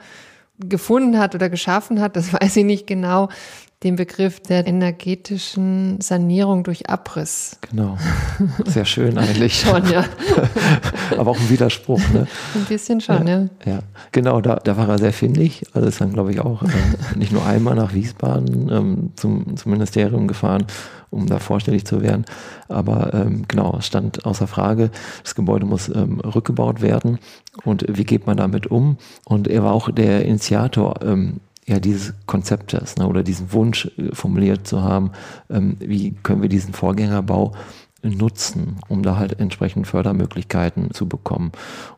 gefunden 0.59 1.19
hat 1.19 1.35
oder 1.35 1.49
geschaffen 1.49 1.99
hat, 1.99 2.15
das 2.15 2.31
weiß 2.41 2.55
ich 2.57 2.65
nicht 2.65 2.87
genau, 2.87 3.29
den 3.83 3.95
Begriff 3.95 4.39
der 4.39 4.65
energetischen 4.65 5.99
Sanierung 5.99 6.63
durch 6.63 6.89
Abriss. 6.89 7.57
Genau. 7.69 7.97
Sehr 8.65 8.85
schön 8.85 9.17
eigentlich. 9.17 9.59
schon, 9.61 9.85
ja. 9.89 10.05
Aber 11.17 11.31
auch 11.31 11.39
ein 11.39 11.49
Widerspruch, 11.49 11.99
ne? 12.13 12.27
Ein 12.55 12.65
bisschen 12.65 13.01
schon, 13.01 13.27
ja. 13.27 13.41
Ja, 13.65 13.71
ja. 13.71 13.79
genau, 14.11 14.41
da, 14.41 14.55
da 14.55 14.77
war 14.77 14.87
er 14.89 14.97
sehr 14.97 15.13
findig. 15.13 15.63
Also 15.73 15.87
ist 15.87 15.99
dann, 15.99 16.13
glaube 16.13 16.31
ich, 16.31 16.39
auch 16.39 16.63
äh, 16.63 16.67
nicht 17.15 17.31
nur 17.31 17.45
einmal 17.45 17.75
nach 17.75 17.93
Wiesbaden 17.93 18.69
ähm, 18.71 19.11
zum, 19.15 19.57
zum 19.57 19.71
Ministerium 19.71 20.27
gefahren, 20.27 20.65
um 21.09 21.27
da 21.27 21.39
vorstellig 21.39 21.85
zu 21.85 22.01
werden. 22.01 22.25
Aber 22.69 23.13
ähm, 23.13 23.45
genau, 23.47 23.77
es 23.79 23.87
stand 23.87 24.25
außer 24.25 24.47
Frage, 24.47 24.91
das 25.23 25.35
Gebäude 25.35 25.65
muss 25.65 25.89
ähm, 25.89 26.21
rückgebaut 26.21 26.81
werden. 26.81 27.19
Und 27.65 27.85
wie 27.89 28.05
geht 28.05 28.27
man 28.27 28.37
damit 28.37 28.67
um? 28.67 28.97
Und 29.25 29.47
er 29.47 29.63
war 29.63 29.73
auch 29.73 29.91
der 29.91 30.25
Initiator 30.25 30.95
ähm, 31.03 31.41
ja 31.67 31.79
dieses 31.79 32.13
Konzeptes 32.25 32.97
ne, 32.97 33.07
oder 33.07 33.23
diesen 33.23 33.51
Wunsch 33.53 33.91
äh, 33.97 34.13
formuliert 34.13 34.67
zu 34.67 34.81
haben, 34.81 35.11
ähm, 35.49 35.77
wie 35.79 36.11
können 36.11 36.41
wir 36.41 36.49
diesen 36.49 36.73
Vorgängerbau 36.73 37.53
nutzen, 38.01 38.77
um 38.89 39.01
da 39.01 39.15
halt 39.15 39.39
entsprechend 39.39 39.87
Fördermöglichkeiten 39.87 40.91
zu 40.93 41.07
bekommen. 41.07 41.53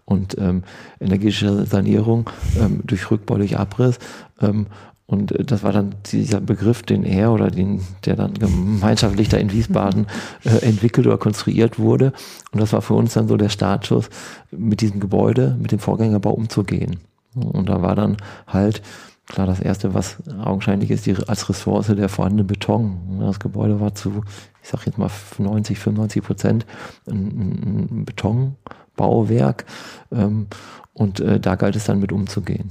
Und 0.06 0.38
ähm, 0.38 0.64
energetische 1.00 1.66
Sanierung 1.66 2.30
ähm, 2.60 2.82
durch 2.84 3.10
Rückbau, 3.10 3.38
durch 3.38 3.58
Abriss 3.58 3.98
ähm, 4.40 4.68
und 5.08 5.32
äh, 5.32 5.44
das 5.44 5.64
war 5.64 5.72
dann 5.72 5.96
dieser 6.12 6.42
Begriff, 6.42 6.84
den 6.84 7.04
er 7.04 7.32
oder 7.32 7.50
den, 7.52 7.82
der 8.06 8.16
dann 8.16 8.34
gemeinschaftlich 8.34 9.30
da 9.30 9.38
in 9.38 9.52
Wiesbaden 9.52 10.08
äh, 10.44 10.66
entwickelt 10.66 11.08
oder 11.08 11.18
konstruiert 11.18 11.80
wurde. 11.80 12.14
Und 12.52 12.62
das 12.62 12.74
war 12.74 12.82
für 12.82 12.96
uns 12.96 13.14
dann 13.14 13.28
so 13.28 13.38
der 13.38 13.50
Startschuss, 13.50 14.10
mit 14.52 14.82
diesem 14.82 15.00
Gebäude, 15.00 15.58
mit 15.60 15.72
dem 15.72 15.80
Vorgängerbau 15.80 16.32
umzugehen. 16.32 17.00
Und 17.36 17.70
da 17.70 17.82
war 17.82 17.96
dann 17.96 18.18
halt 18.48 18.82
Klar, 19.28 19.48
das 19.48 19.60
erste, 19.60 19.94
was 19.94 20.18
augenscheinlich 20.44 20.92
ist, 20.92 21.06
die, 21.08 21.16
als 21.28 21.50
Ressource 21.50 21.88
der 21.88 22.10
vorhandene 22.10 22.44
Beton. 22.44 23.20
Das 23.20 23.40
Gebäude 23.40 23.80
war 23.80 23.96
zu, 23.96 24.24
ich 24.62 24.70
sag 24.70 24.86
jetzt 24.86 24.98
mal 24.98 25.10
90, 25.38 25.80
95 25.80 26.24
Prozent 26.24 26.66
ein, 27.10 27.98
ein 27.98 28.06
Betonbauwerk. 28.06 29.66
Ähm, 30.12 30.48
und 30.94 31.20
äh, 31.20 31.40
da 31.40 31.56
galt 31.56 31.76
es 31.76 31.86
dann 31.86 32.00
mit 32.00 32.12
umzugehen. 32.12 32.70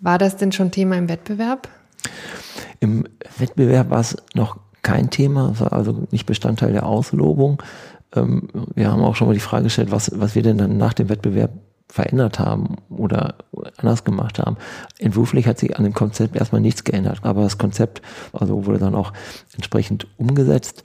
War 0.00 0.18
das 0.18 0.36
denn 0.36 0.52
schon 0.52 0.70
Thema 0.70 0.96
im 0.96 1.08
Wettbewerb? 1.08 1.68
Im 2.80 3.06
Wettbewerb 3.38 3.90
war 3.90 4.00
es 4.00 4.16
noch 4.34 4.58
kein 4.82 5.10
Thema, 5.10 5.54
also 5.70 6.06
nicht 6.10 6.26
Bestandteil 6.26 6.72
der 6.72 6.86
Auslobung. 6.86 7.62
Ähm, 8.14 8.48
wir 8.74 8.90
haben 8.90 9.02
auch 9.02 9.14
schon 9.14 9.28
mal 9.28 9.34
die 9.34 9.40
Frage 9.40 9.64
gestellt, 9.64 9.90
was, 9.90 10.10
was 10.14 10.34
wir 10.34 10.42
denn 10.42 10.58
dann 10.58 10.76
nach 10.76 10.94
dem 10.94 11.08
Wettbewerb 11.08 11.52
verändert 11.90 12.38
haben 12.38 12.76
oder 12.88 13.34
anders 13.76 14.04
gemacht 14.04 14.38
haben. 14.38 14.56
Entwurflich 14.98 15.46
hat 15.46 15.58
sich 15.58 15.76
an 15.76 15.84
dem 15.84 15.94
Konzept 15.94 16.36
erstmal 16.36 16.60
nichts 16.60 16.84
geändert, 16.84 17.20
aber 17.22 17.42
das 17.42 17.58
Konzept 17.58 18.02
also 18.32 18.66
wurde 18.66 18.78
dann 18.78 18.94
auch 18.94 19.12
entsprechend 19.54 20.06
umgesetzt. 20.16 20.84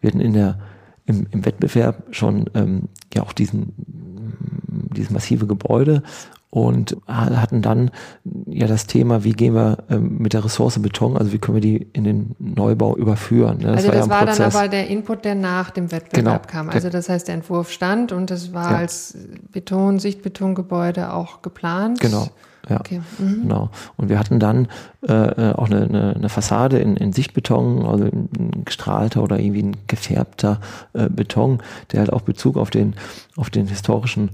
Wir 0.00 0.10
hatten 0.10 0.20
in 0.20 0.34
der 0.34 0.58
im, 1.06 1.26
im 1.30 1.44
Wettbewerb 1.44 2.04
schon 2.12 2.48
ähm, 2.54 2.88
ja 3.12 3.22
auch 3.22 3.32
diesen 3.32 3.72
dieses 4.94 5.10
massive 5.10 5.46
Gebäude 5.46 6.02
und 6.54 6.96
hatten 7.08 7.62
dann 7.62 7.90
ja 8.46 8.68
das 8.68 8.86
Thema, 8.86 9.24
wie 9.24 9.32
gehen 9.32 9.56
wir 9.56 9.78
ähm, 9.90 10.18
mit 10.18 10.34
der 10.34 10.44
Ressource 10.44 10.80
Beton, 10.80 11.16
also 11.16 11.32
wie 11.32 11.38
können 11.38 11.56
wir 11.56 11.60
die 11.60 11.88
in 11.92 12.04
den 12.04 12.36
Neubau 12.38 12.96
überführen. 12.96 13.58
Ne? 13.58 13.72
Das 13.72 13.88
also 13.88 13.88
war 13.88 14.24
das 14.24 14.38
ja 14.38 14.44
war 14.44 14.52
dann 14.52 14.60
aber 14.60 14.68
der 14.68 14.86
Input, 14.86 15.24
der 15.24 15.34
nach 15.34 15.70
dem 15.70 15.90
Wettbewerb 15.90 16.46
genau. 16.46 16.64
kam. 16.64 16.70
Also 16.70 16.90
das 16.90 17.08
heißt, 17.08 17.26
der 17.26 17.34
Entwurf 17.34 17.72
stand 17.72 18.12
und 18.12 18.30
das 18.30 18.52
war 18.52 18.70
ja. 18.70 18.76
als 18.78 19.18
Beton, 19.50 19.98
Sichtbetongebäude 19.98 21.12
auch 21.12 21.42
geplant. 21.42 21.98
Genau. 21.98 22.28
Ja, 22.68 22.80
okay. 22.80 23.00
mhm. 23.18 23.42
genau. 23.42 23.70
Und 23.96 24.08
wir 24.08 24.18
hatten 24.18 24.38
dann 24.38 24.68
äh, 25.06 25.12
äh, 25.12 25.52
auch 25.54 25.66
eine, 25.70 25.82
eine, 25.82 26.14
eine 26.16 26.28
Fassade 26.28 26.78
in, 26.78 26.96
in 26.96 27.12
Sichtbeton, 27.12 27.84
also 27.84 28.04
ein 28.04 28.64
gestrahlter 28.64 29.22
oder 29.22 29.38
irgendwie 29.38 29.62
ein 29.62 29.76
gefärbter 29.86 30.60
äh, 30.94 31.08
Beton, 31.08 31.62
der 31.92 32.00
halt 32.00 32.12
auch 32.12 32.22
Bezug 32.22 32.56
auf 32.56 32.70
den, 32.70 32.94
auf 33.36 33.50
den 33.50 33.66
historischen 33.66 34.30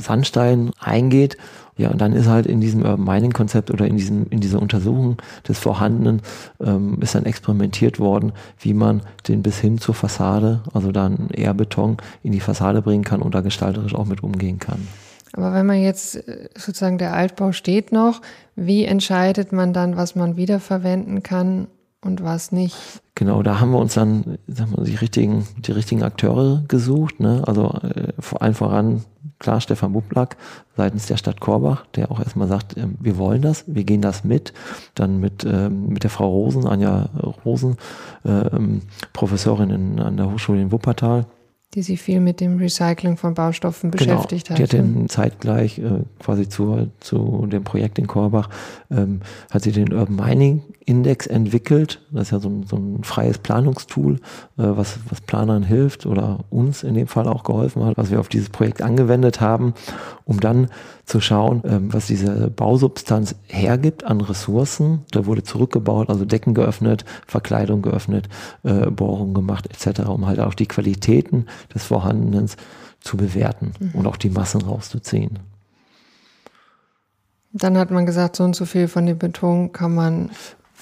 Sandstein 0.00 0.72
eingeht. 0.78 1.36
Ja, 1.78 1.90
und 1.90 2.00
dann 2.02 2.12
ist 2.12 2.28
halt 2.28 2.46
in 2.46 2.60
diesem 2.60 2.82
Urban 2.82 3.04
Mining 3.04 3.32
Konzept 3.32 3.70
oder 3.70 3.86
in 3.86 3.96
diesem, 3.96 4.26
in 4.28 4.40
dieser 4.40 4.60
Untersuchung 4.60 5.16
des 5.48 5.58
Vorhandenen, 5.58 6.20
ähm, 6.60 6.98
ist 7.00 7.14
dann 7.14 7.24
experimentiert 7.24 7.98
worden, 7.98 8.32
wie 8.58 8.74
man 8.74 9.00
den 9.26 9.42
bis 9.42 9.58
hin 9.58 9.78
zur 9.78 9.94
Fassade, 9.94 10.60
also 10.74 10.92
dann 10.92 11.30
eher 11.30 11.54
Beton 11.54 11.96
in 12.22 12.32
die 12.32 12.40
Fassade 12.40 12.82
bringen 12.82 13.04
kann 13.04 13.22
und 13.22 13.34
da 13.34 13.40
gestalterisch 13.40 13.94
auch 13.94 14.04
mit 14.04 14.22
umgehen 14.22 14.58
kann. 14.58 14.86
Aber 15.34 15.54
wenn 15.54 15.66
man 15.66 15.80
jetzt 15.80 16.16
äh, 16.16 16.48
sozusagen 16.56 16.98
der 16.98 17.14
Altbau 17.14 17.52
steht 17.52 17.92
noch, 17.92 18.20
wie 18.54 18.84
entscheidet 18.84 19.52
man 19.52 19.72
dann, 19.72 19.96
was 19.96 20.14
man 20.14 20.36
wiederverwenden 20.36 21.22
kann 21.22 21.68
und 22.02 22.22
was 22.22 22.52
nicht? 22.52 22.76
Genau, 23.14 23.42
da 23.42 23.60
haben 23.60 23.70
wir 23.72 23.78
uns 23.78 23.94
dann 23.94 24.38
sagen 24.46 24.72
wir, 24.76 24.84
die 24.84 24.96
richtigen, 24.96 25.46
die 25.58 25.72
richtigen 25.72 26.02
Akteure 26.02 26.64
gesucht. 26.66 27.20
Ne? 27.20 27.42
Also 27.46 27.68
äh, 27.82 28.12
vor 28.18 28.42
allem 28.42 28.54
voran 28.54 29.04
klar 29.38 29.60
Stefan 29.60 29.92
Bublak 29.92 30.36
seitens 30.76 31.06
der 31.06 31.16
Stadt 31.16 31.40
Korbach, 31.40 31.86
der 31.94 32.10
auch 32.10 32.18
erstmal 32.18 32.48
sagt, 32.48 32.76
äh, 32.76 32.86
wir 32.98 33.18
wollen 33.18 33.42
das, 33.42 33.64
wir 33.66 33.84
gehen 33.84 34.02
das 34.02 34.24
mit. 34.24 34.52
Dann 34.94 35.20
mit 35.20 35.44
ähm, 35.44 35.88
mit 35.88 36.02
der 36.02 36.10
Frau 36.10 36.28
Rosen, 36.28 36.66
Anja 36.66 37.10
Rosen, 37.44 37.76
äh, 38.24 38.50
Professorin 39.12 39.70
in, 39.70 40.00
an 40.00 40.16
der 40.16 40.30
Hochschule 40.30 40.60
in 40.60 40.72
Wuppertal 40.72 41.26
die 41.74 41.82
sich 41.82 42.02
viel 42.02 42.20
mit 42.20 42.40
dem 42.40 42.58
Recycling 42.58 43.16
von 43.16 43.32
Baustoffen 43.32 43.90
genau. 43.90 44.14
beschäftigt 44.14 44.50
hat. 44.50 44.58
Die 44.58 44.62
hat 44.62 44.72
den 44.72 45.08
zeitgleich 45.08 45.78
äh, 45.78 46.02
quasi 46.18 46.46
zu, 46.48 46.90
zu 47.00 47.46
dem 47.46 47.64
Projekt 47.64 47.98
in 47.98 48.06
Korbach, 48.06 48.50
ähm, 48.90 49.20
hat 49.50 49.62
sie 49.62 49.72
den 49.72 49.92
Urban 49.92 50.16
Mining 50.16 50.62
Index 50.84 51.26
entwickelt. 51.26 52.02
Das 52.10 52.24
ist 52.24 52.30
ja 52.32 52.40
so 52.40 52.50
ein, 52.50 52.64
so 52.64 52.76
ein 52.76 53.04
freies 53.04 53.38
Planungstool, 53.38 54.16
äh, 54.16 54.18
was, 54.56 54.98
was 55.08 55.22
Planern 55.22 55.62
hilft 55.62 56.04
oder 56.04 56.40
uns 56.50 56.82
in 56.82 56.94
dem 56.94 57.06
Fall 57.06 57.26
auch 57.26 57.42
geholfen 57.42 57.84
hat, 57.84 57.96
was 57.96 58.10
wir 58.10 58.20
auf 58.20 58.28
dieses 58.28 58.50
Projekt 58.50 58.82
angewendet 58.82 59.40
haben, 59.40 59.72
um 60.24 60.40
dann 60.40 60.68
zu 61.12 61.20
schauen, 61.20 61.62
ähm, 61.66 61.92
was 61.92 62.06
diese 62.06 62.48
Bausubstanz 62.48 63.34
hergibt 63.46 64.04
an 64.04 64.22
Ressourcen. 64.22 65.04
Da 65.10 65.26
wurde 65.26 65.42
zurückgebaut, 65.42 66.08
also 66.08 66.24
Decken 66.24 66.54
geöffnet, 66.54 67.04
Verkleidung 67.26 67.82
geöffnet, 67.82 68.30
äh, 68.62 68.90
Bohrungen 68.90 69.34
gemacht 69.34 69.66
etc., 69.66 70.08
um 70.08 70.26
halt 70.26 70.40
auch 70.40 70.54
die 70.54 70.66
Qualitäten 70.66 71.46
des 71.74 71.84
Vorhandenen 71.84 72.48
zu 73.00 73.18
bewerten 73.18 73.74
mhm. 73.78 73.90
und 73.92 74.06
auch 74.06 74.16
die 74.16 74.30
Massen 74.30 74.62
rauszuziehen. 74.62 75.38
Dann 77.52 77.76
hat 77.76 77.90
man 77.90 78.06
gesagt, 78.06 78.36
so 78.36 78.44
und 78.44 78.56
so 78.56 78.64
viel 78.64 78.88
von 78.88 79.04
dem 79.04 79.18
Beton 79.18 79.72
kann 79.72 79.94
man 79.94 80.30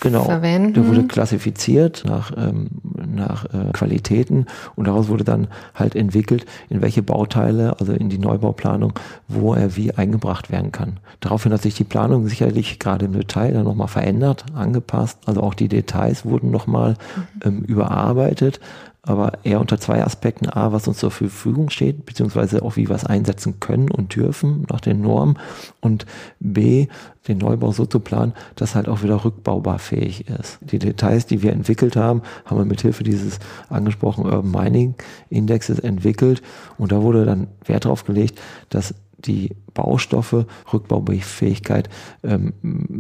genau, 0.00 0.24
verwenden. 0.24 0.74
Der 0.74 0.86
wurde 0.86 1.06
klassifiziert 1.06 2.04
nach, 2.06 2.32
ähm, 2.36 2.68
nach 3.06 3.44
äh, 3.46 3.72
Qualitäten 3.72 4.46
und 4.76 4.86
daraus 4.86 5.08
wurde 5.08 5.24
dann 5.24 5.48
halt 5.74 5.94
entwickelt, 5.94 6.46
in 6.68 6.82
welche 6.82 7.02
Bauteile, 7.02 7.78
also 7.78 7.92
in 7.92 8.08
die 8.08 8.18
Neubauplanung, 8.18 8.92
wo 9.28 9.54
er 9.54 9.76
wie 9.76 9.92
eingebracht 9.92 10.50
werden 10.50 10.72
kann. 10.72 10.98
Daraufhin 11.20 11.52
hat 11.52 11.62
sich 11.62 11.74
die 11.74 11.84
Planung 11.84 12.26
sicherlich 12.26 12.78
gerade 12.78 13.06
im 13.06 13.12
Detail 13.12 13.52
dann 13.52 13.64
nochmal 13.64 13.88
verändert, 13.88 14.44
angepasst. 14.54 15.18
Also 15.26 15.42
auch 15.42 15.54
die 15.54 15.68
Details 15.68 16.24
wurden 16.24 16.50
nochmal 16.50 16.96
mhm. 17.16 17.40
ähm, 17.44 17.64
überarbeitet 17.64 18.60
aber 19.02 19.32
eher 19.44 19.60
unter 19.60 19.78
zwei 19.80 20.04
Aspekten. 20.04 20.48
A, 20.48 20.72
was 20.72 20.86
uns 20.86 20.98
zur 20.98 21.10
Verfügung 21.10 21.70
steht, 21.70 22.04
beziehungsweise 22.04 22.62
auch 22.62 22.76
wie 22.76 22.88
wir 22.88 22.96
es 22.96 23.06
einsetzen 23.06 23.60
können 23.60 23.90
und 23.90 24.14
dürfen 24.14 24.66
nach 24.70 24.80
den 24.80 25.00
Normen. 25.00 25.38
Und 25.80 26.06
B, 26.38 26.88
den 27.28 27.38
Neubau 27.38 27.72
so 27.72 27.86
zu 27.86 28.00
planen, 28.00 28.34
dass 28.56 28.74
halt 28.74 28.88
auch 28.88 29.02
wieder 29.02 29.24
rückbaubar 29.24 29.78
fähig 29.78 30.28
ist. 30.28 30.58
Die 30.60 30.78
Details, 30.78 31.26
die 31.26 31.42
wir 31.42 31.52
entwickelt 31.52 31.96
haben, 31.96 32.22
haben 32.44 32.58
wir 32.58 32.64
mit 32.64 32.82
Hilfe 32.82 33.04
dieses 33.04 33.38
angesprochenen 33.68 34.32
Urban 34.32 34.50
Mining 34.50 34.94
Indexes 35.28 35.78
entwickelt. 35.78 36.42
Und 36.76 36.92
da 36.92 37.02
wurde 37.02 37.24
dann 37.24 37.48
Wert 37.64 37.84
darauf 37.84 38.04
gelegt, 38.04 38.40
dass 38.68 38.94
die 39.26 39.56
Baustoffe, 39.74 40.46
Rückbaufähigkeit 40.72 41.88
ähm, 42.22 42.52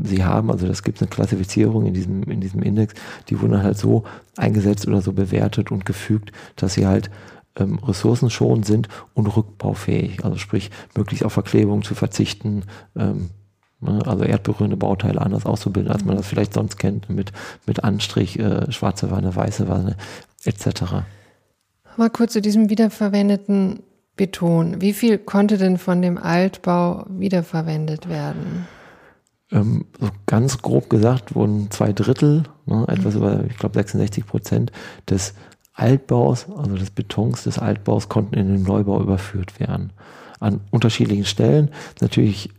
sie 0.04 0.24
haben. 0.24 0.50
Also 0.50 0.66
das 0.66 0.82
gibt 0.82 1.00
eine 1.00 1.08
Klassifizierung 1.08 1.86
in 1.86 1.94
diesem, 1.94 2.22
in 2.24 2.40
diesem 2.40 2.62
Index. 2.62 2.94
Die 3.28 3.40
wurden 3.40 3.62
halt 3.62 3.78
so 3.78 4.04
eingesetzt 4.36 4.86
oder 4.86 5.02
so 5.02 5.12
bewertet 5.12 5.70
und 5.70 5.84
gefügt, 5.86 6.32
dass 6.56 6.74
sie 6.74 6.86
halt 6.86 7.10
ähm, 7.56 7.78
ressourcenschonend 7.78 8.66
sind 8.66 8.88
und 9.14 9.26
rückbaufähig. 9.26 10.24
Also 10.24 10.36
sprich, 10.36 10.70
möglichst 10.96 11.24
auf 11.24 11.32
Verklebung 11.32 11.82
zu 11.82 11.94
verzichten, 11.94 12.64
ähm, 12.96 13.30
ne, 13.80 14.00
also 14.06 14.24
erdberührende 14.24 14.76
Bauteile 14.76 15.20
anders 15.20 15.46
auszubilden, 15.46 15.90
als 15.90 16.04
man 16.04 16.16
das 16.16 16.26
vielleicht 16.26 16.54
sonst 16.54 16.78
kennt, 16.78 17.10
mit, 17.10 17.32
mit 17.66 17.84
Anstrich, 17.84 18.38
äh, 18.38 18.70
schwarze 18.70 19.10
Wanne, 19.10 19.34
weiße 19.34 19.68
Wanne, 19.68 19.96
etc. 20.44 21.04
Mal 21.96 22.10
kurz 22.10 22.32
zu 22.32 22.40
diesem 22.40 22.70
wiederverwendeten 22.70 23.80
Beton. 24.20 24.82
Wie 24.82 24.92
viel 24.92 25.16
konnte 25.16 25.56
denn 25.56 25.78
von 25.78 26.02
dem 26.02 26.18
Altbau 26.18 27.06
wiederverwendet 27.08 28.06
werden? 28.06 28.68
Ähm, 29.50 29.86
so 29.98 30.10
ganz 30.26 30.60
grob 30.60 30.90
gesagt 30.90 31.34
wurden 31.34 31.70
zwei 31.70 31.94
Drittel, 31.94 32.42
ne, 32.66 32.84
etwas 32.88 33.14
mhm. 33.14 33.20
über, 33.22 33.44
ich 33.48 33.56
glaube 33.56 33.78
66 33.78 34.26
Prozent 34.26 34.72
des 35.08 35.32
Altbaus, 35.72 36.48
also 36.54 36.76
des 36.76 36.90
Betons 36.90 37.44
des 37.44 37.58
Altbaus, 37.58 38.10
konnten 38.10 38.34
in 38.34 38.48
den 38.48 38.62
Neubau 38.62 39.00
überführt 39.00 39.58
werden. 39.58 39.94
An 40.38 40.60
unterschiedlichen 40.70 41.24
Stellen. 41.24 41.70
Natürlich 42.02 42.50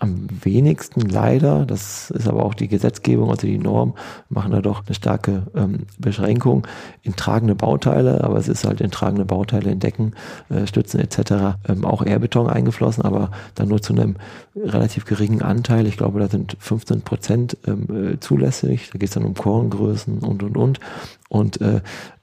am 0.00 0.28
wenigsten 0.44 1.00
leider, 1.00 1.66
das 1.66 2.10
ist 2.10 2.28
aber 2.28 2.44
auch 2.44 2.54
die 2.54 2.68
Gesetzgebung, 2.68 3.30
also 3.30 3.46
die 3.46 3.58
Norm, 3.58 3.94
machen 4.28 4.52
da 4.52 4.60
doch 4.60 4.86
eine 4.86 4.94
starke 4.94 5.46
ähm, 5.56 5.86
Beschränkung 5.98 6.66
in 7.02 7.16
tragende 7.16 7.56
Bauteile, 7.56 8.22
aber 8.22 8.36
es 8.36 8.46
ist 8.46 8.64
halt 8.64 8.80
in 8.80 8.92
tragende 8.92 9.24
Bauteile, 9.24 9.72
in 9.72 9.80
Decken, 9.80 10.14
äh, 10.50 10.68
Stützen 10.68 11.00
etc. 11.00 11.58
Ähm, 11.68 11.84
auch 11.84 12.06
Airbeton 12.06 12.48
eingeflossen, 12.48 13.04
aber 13.04 13.32
dann 13.56 13.68
nur 13.68 13.82
zu 13.82 13.92
einem 13.92 14.16
relativ 14.54 15.04
geringen 15.04 15.42
Anteil. 15.42 15.86
Ich 15.86 15.96
glaube, 15.96 16.20
da 16.20 16.28
sind 16.28 16.56
15 16.60 17.02
Prozent 17.02 17.56
ähm, 17.66 18.12
äh, 18.12 18.20
zulässig. 18.20 18.90
Da 18.92 18.98
geht 18.98 19.08
es 19.08 19.14
dann 19.14 19.24
um 19.24 19.34
Korngrößen 19.34 20.20
und 20.20 20.44
und 20.44 20.56
und. 20.56 20.80
Und 21.28 21.60
äh, 21.60 21.80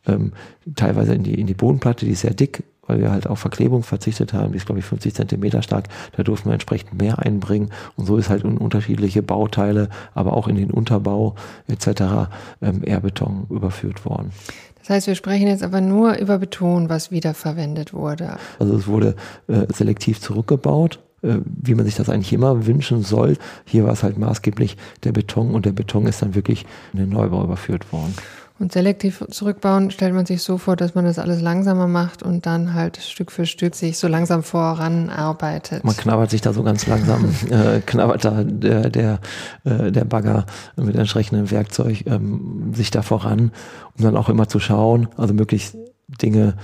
ähm, 0.07 0.31
teilweise 0.75 1.13
in 1.13 1.23
die, 1.23 1.39
in 1.39 1.47
die 1.47 1.53
Bodenplatte, 1.53 2.05
die 2.05 2.13
ist 2.13 2.21
sehr 2.21 2.33
dick, 2.33 2.63
weil 2.87 2.99
wir 2.99 3.11
halt 3.11 3.27
auf 3.27 3.39
Verklebung 3.39 3.83
verzichtet 3.83 4.33
haben, 4.33 4.51
die 4.51 4.57
ist 4.57 4.65
glaube 4.65 4.79
ich 4.79 4.85
50 4.85 5.13
Zentimeter 5.13 5.61
stark, 5.61 5.87
da 6.15 6.23
durften 6.23 6.49
wir 6.49 6.53
entsprechend 6.53 6.93
mehr 6.99 7.19
einbringen 7.19 7.69
und 7.95 8.05
so 8.05 8.17
ist 8.17 8.29
halt 8.29 8.43
in 8.43 8.57
unterschiedliche 8.57 9.23
Bauteile, 9.23 9.89
aber 10.13 10.33
auch 10.33 10.47
in 10.47 10.55
den 10.55 10.71
Unterbau 10.71 11.35
etc. 11.67 12.29
Ähm, 12.61 12.81
Airbeton 12.83 13.47
überführt 13.49 14.05
worden. 14.05 14.31
Das 14.79 14.89
heißt, 14.91 15.07
wir 15.07 15.15
sprechen 15.15 15.47
jetzt 15.47 15.63
aber 15.63 15.81
nur 15.81 16.17
über 16.19 16.37
Beton, 16.37 16.89
was 16.89 17.09
wiederverwendet 17.09 17.91
wurde. 17.91 18.37
Also 18.59 18.75
es 18.75 18.85
wurde 18.85 19.15
äh, 19.47 19.65
selektiv 19.73 20.21
zurückgebaut, 20.21 20.99
äh, 21.23 21.37
wie 21.43 21.73
man 21.73 21.85
sich 21.85 21.95
das 21.95 22.07
eigentlich 22.07 22.33
immer 22.33 22.67
wünschen 22.67 23.01
soll. 23.01 23.37
Hier 23.65 23.85
war 23.85 23.93
es 23.93 24.03
halt 24.03 24.19
maßgeblich 24.19 24.77
der 25.03 25.11
Beton 25.11 25.55
und 25.55 25.65
der 25.65 25.71
Beton 25.71 26.05
ist 26.05 26.21
dann 26.21 26.35
wirklich 26.35 26.67
in 26.93 26.99
den 26.99 27.09
Neubau 27.09 27.43
überführt 27.43 27.91
worden. 27.91 28.13
Und 28.57 28.71
selektiv 28.71 29.21
zurückbauen 29.29 29.91
stellt 29.91 30.13
man 30.13 30.25
sich 30.25 30.41
so 30.41 30.57
vor, 30.57 30.77
dass 30.77 30.95
man 30.95 31.03
das 31.03 31.19
alles 31.19 31.41
langsamer 31.41 31.87
macht 31.87 32.23
und 32.23 32.45
dann 32.45 32.73
halt 32.73 32.95
Stück 32.97 33.29
für 33.29 33.45
Stück 33.45 33.75
sich 33.75 33.97
so 33.97 34.07
langsam 34.07 34.43
voranarbeitet. 34.43 35.83
Man 35.83 35.97
knabbert 35.97 36.29
sich 36.29 36.39
da 36.39 36.53
so 36.53 36.63
ganz 36.63 36.87
langsam, 36.87 37.25
äh, 37.49 37.81
knabbert 37.85 38.23
da 38.23 38.43
der, 38.45 38.89
der, 38.89 39.19
äh, 39.65 39.91
der 39.91 40.05
Bagger 40.05 40.45
mit 40.77 40.95
entsprechendem 40.95 41.51
Werkzeug 41.51 42.05
ähm, 42.07 42.71
sich 42.73 42.91
da 42.91 43.01
voran, 43.01 43.51
um 43.97 44.05
dann 44.05 44.15
auch 44.15 44.29
immer 44.29 44.47
zu 44.47 44.59
schauen, 44.59 45.09
also 45.17 45.33
möglichst 45.33 45.75
Dinge 46.07 46.55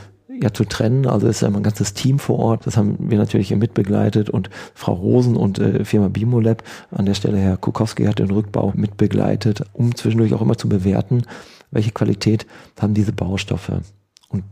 ja 0.41 0.53
zu 0.53 0.63
trennen. 0.63 1.05
Also 1.07 1.27
ist 1.27 1.41
ja 1.41 1.49
immer 1.49 1.59
ein 1.59 1.63
ganzes 1.63 1.93
Team 1.93 2.19
vor 2.19 2.39
Ort. 2.39 2.67
Das 2.67 2.77
haben 2.77 2.97
wir 2.99 3.17
natürlich 3.17 3.49
hier 3.49 3.57
mitbegleitet 3.57 4.29
und 4.29 4.49
Frau 4.73 4.93
Rosen 4.93 5.35
und 5.35 5.59
äh, 5.59 5.83
Firma 5.83 6.07
Bimolab 6.07 6.63
an 6.91 7.05
der 7.05 7.15
Stelle 7.15 7.37
Herr 7.37 7.57
Kukowski 7.57 8.05
hat 8.05 8.19
den 8.19 8.31
Rückbau 8.31 8.71
mitbegleitet, 8.75 9.63
um 9.73 9.93
zwischendurch 9.93 10.33
auch 10.33 10.41
immer 10.41 10.57
zu 10.57 10.69
bewerten, 10.69 11.23
welche 11.71 11.91
Qualität 11.91 12.45
haben 12.79 12.93
diese 12.93 13.13
Baustoffe. 13.13 13.81
Und 14.29 14.43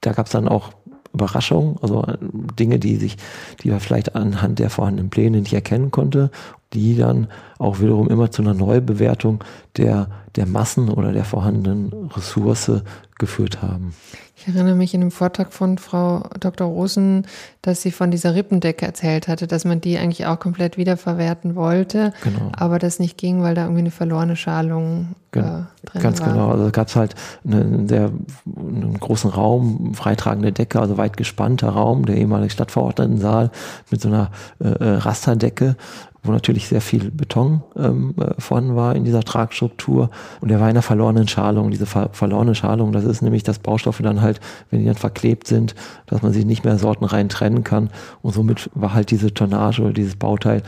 da 0.00 0.12
gab 0.12 0.26
es 0.26 0.32
dann 0.32 0.48
auch 0.48 0.72
Überraschungen, 1.12 1.76
also 1.82 2.04
äh, 2.04 2.18
Dinge, 2.58 2.78
die 2.78 2.96
sich, 2.96 3.16
die 3.62 3.70
man 3.70 3.80
vielleicht 3.80 4.14
anhand 4.14 4.58
der 4.58 4.70
vorhandenen 4.70 5.10
Pläne 5.10 5.40
nicht 5.40 5.52
erkennen 5.52 5.90
konnte 5.90 6.30
die 6.72 6.96
dann 6.96 7.28
auch 7.58 7.80
wiederum 7.80 8.08
immer 8.08 8.30
zu 8.30 8.42
einer 8.42 8.54
Neubewertung 8.54 9.42
der, 9.76 10.08
der 10.36 10.46
Massen 10.46 10.88
oder 10.88 11.12
der 11.12 11.24
vorhandenen 11.24 12.10
Ressource 12.14 12.70
geführt 13.18 13.60
haben. 13.62 13.94
Ich 14.36 14.48
erinnere 14.48 14.74
mich 14.74 14.94
in 14.94 15.02
einem 15.02 15.10
Vortrag 15.10 15.52
von 15.52 15.76
Frau 15.76 16.22
Dr. 16.40 16.66
Rosen, 16.66 17.26
dass 17.60 17.82
sie 17.82 17.90
von 17.90 18.10
dieser 18.10 18.34
Rippendecke 18.34 18.86
erzählt 18.86 19.28
hatte, 19.28 19.46
dass 19.46 19.66
man 19.66 19.82
die 19.82 19.98
eigentlich 19.98 20.24
auch 20.24 20.40
komplett 20.40 20.78
wiederverwerten 20.78 21.56
wollte, 21.56 22.14
genau. 22.22 22.50
aber 22.52 22.78
das 22.78 22.98
nicht 22.98 23.18
ging, 23.18 23.42
weil 23.42 23.54
da 23.54 23.64
irgendwie 23.64 23.80
eine 23.80 23.90
verlorene 23.90 24.36
Schalung 24.36 25.08
äh, 25.32 25.40
drin 25.40 25.66
Ganz 26.00 26.20
war. 26.22 26.32
genau. 26.32 26.48
Also 26.52 26.70
gab 26.70 26.88
es 26.88 26.96
halt 26.96 27.14
einen 27.44 27.86
sehr 27.86 28.10
einen 28.46 28.98
großen 28.98 29.30
Raum, 29.30 29.92
freitragende 29.94 30.52
Decke, 30.52 30.80
also 30.80 30.96
weit 30.96 31.18
gespannter 31.18 31.68
Raum, 31.68 32.06
der 32.06 32.16
ehemalige 32.16 32.50
Stadtverordnetensaal 32.50 33.50
mit 33.90 34.00
so 34.00 34.08
einer 34.08 34.30
äh, 34.58 34.68
äh 34.68 34.94
Rasterdecke 34.96 35.76
wo 36.22 36.32
natürlich 36.32 36.68
sehr 36.68 36.80
viel 36.80 37.10
Beton 37.10 37.62
ähm, 37.76 38.14
äh, 38.20 38.40
vorhanden 38.40 38.76
war 38.76 38.94
in 38.94 39.04
dieser 39.04 39.22
Tragstruktur 39.22 40.10
und 40.40 40.50
der 40.50 40.60
war 40.60 40.66
in 40.66 40.70
einer 40.70 40.82
verlorenen 40.82 41.28
Schalung. 41.28 41.70
Diese 41.70 41.86
ver 41.86 42.10
verlorene 42.12 42.54
Schalung, 42.54 42.92
das 42.92 43.04
ist 43.04 43.22
nämlich, 43.22 43.42
dass 43.42 43.58
Baustoffe 43.58 44.02
dann 44.02 44.20
halt, 44.20 44.40
wenn 44.70 44.80
die 44.80 44.86
dann 44.86 44.96
verklebt 44.96 45.46
sind, 45.46 45.74
dass 46.06 46.22
man 46.22 46.32
sie 46.32 46.44
nicht 46.44 46.64
mehr 46.64 46.78
sortenrein 46.78 47.28
trennen 47.28 47.64
kann 47.64 47.90
und 48.22 48.34
somit 48.34 48.70
war 48.74 48.94
halt 48.94 49.10
diese 49.10 49.32
Tonnage 49.32 49.82
oder 49.82 49.92
dieses 49.92 50.16
Bauteil 50.16 50.62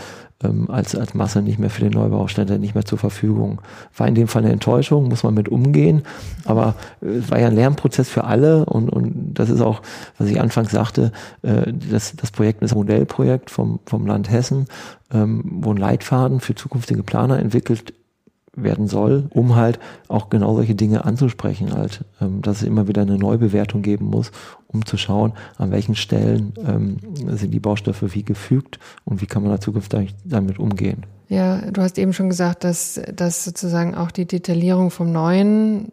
ähm, 0.44 0.70
als, 0.70 0.94
als 0.94 1.14
Masse 1.14 1.42
nicht 1.42 1.58
mehr 1.58 1.70
für 1.70 1.82
den 1.82 1.92
Neubauständer 1.92 2.58
nicht 2.58 2.74
mehr 2.74 2.84
zur 2.84 2.98
Verfügung. 2.98 3.60
War 3.96 4.08
in 4.08 4.14
dem 4.14 4.28
Fall 4.28 4.42
eine 4.42 4.52
Enttäuschung, 4.52 5.08
muss 5.08 5.22
man 5.22 5.34
mit 5.34 5.48
umgehen, 5.48 6.02
aber 6.44 6.74
äh, 7.00 7.06
es 7.06 7.30
war 7.30 7.38
ja 7.38 7.48
ein 7.48 7.54
Lernprozess 7.54 8.08
für 8.08 8.24
alle 8.24 8.64
und, 8.66 8.90
und 8.90 9.34
das 9.34 9.50
ist 9.50 9.60
auch, 9.60 9.82
was 10.18 10.28
ich 10.28 10.40
anfangs 10.40 10.70
sagte, 10.70 11.12
äh, 11.42 11.72
das, 11.90 12.14
das 12.16 12.30
Projekt 12.30 12.62
ist 12.62 12.72
ein 12.72 12.78
Modellprojekt 12.78 13.50
vom, 13.50 13.80
vom 13.86 14.06
Land 14.06 14.30
Hessen, 14.30 14.66
ähm, 15.12 15.42
wo 15.44 15.72
ein 15.72 15.76
Leitfaden 15.76 16.40
für 16.40 16.54
zukünftige 16.54 17.02
Planer 17.02 17.38
entwickelt 17.38 17.94
werden 18.54 18.86
soll, 18.86 19.24
um 19.30 19.56
halt 19.56 19.78
auch 20.08 20.28
genau 20.28 20.54
solche 20.54 20.74
Dinge 20.74 21.04
anzusprechen, 21.04 21.72
halt, 21.72 22.04
ähm, 22.20 22.42
dass 22.42 22.58
es 22.58 22.62
immer 22.64 22.86
wieder 22.86 23.02
eine 23.02 23.16
Neubewertung 23.16 23.82
geben 23.82 24.06
muss, 24.06 24.30
um 24.66 24.84
zu 24.84 24.96
schauen, 24.96 25.32
an 25.56 25.70
welchen 25.70 25.94
Stellen 25.94 26.52
ähm, 26.66 26.98
sind 27.36 27.52
die 27.52 27.60
Baustoffe 27.60 28.14
wie 28.14 28.24
gefügt 28.24 28.78
und 29.04 29.22
wie 29.22 29.26
kann 29.26 29.42
man 29.42 29.52
da 29.52 29.60
zukünftig 29.60 30.14
damit 30.24 30.58
umgehen. 30.58 31.04
Ja, 31.28 31.62
du 31.70 31.80
hast 31.80 31.98
eben 31.98 32.12
schon 32.12 32.28
gesagt, 32.28 32.62
dass, 32.64 33.00
dass 33.14 33.44
sozusagen 33.44 33.94
auch 33.94 34.10
die 34.10 34.26
Detaillierung 34.26 34.90
vom 34.90 35.12
Neuen 35.12 35.90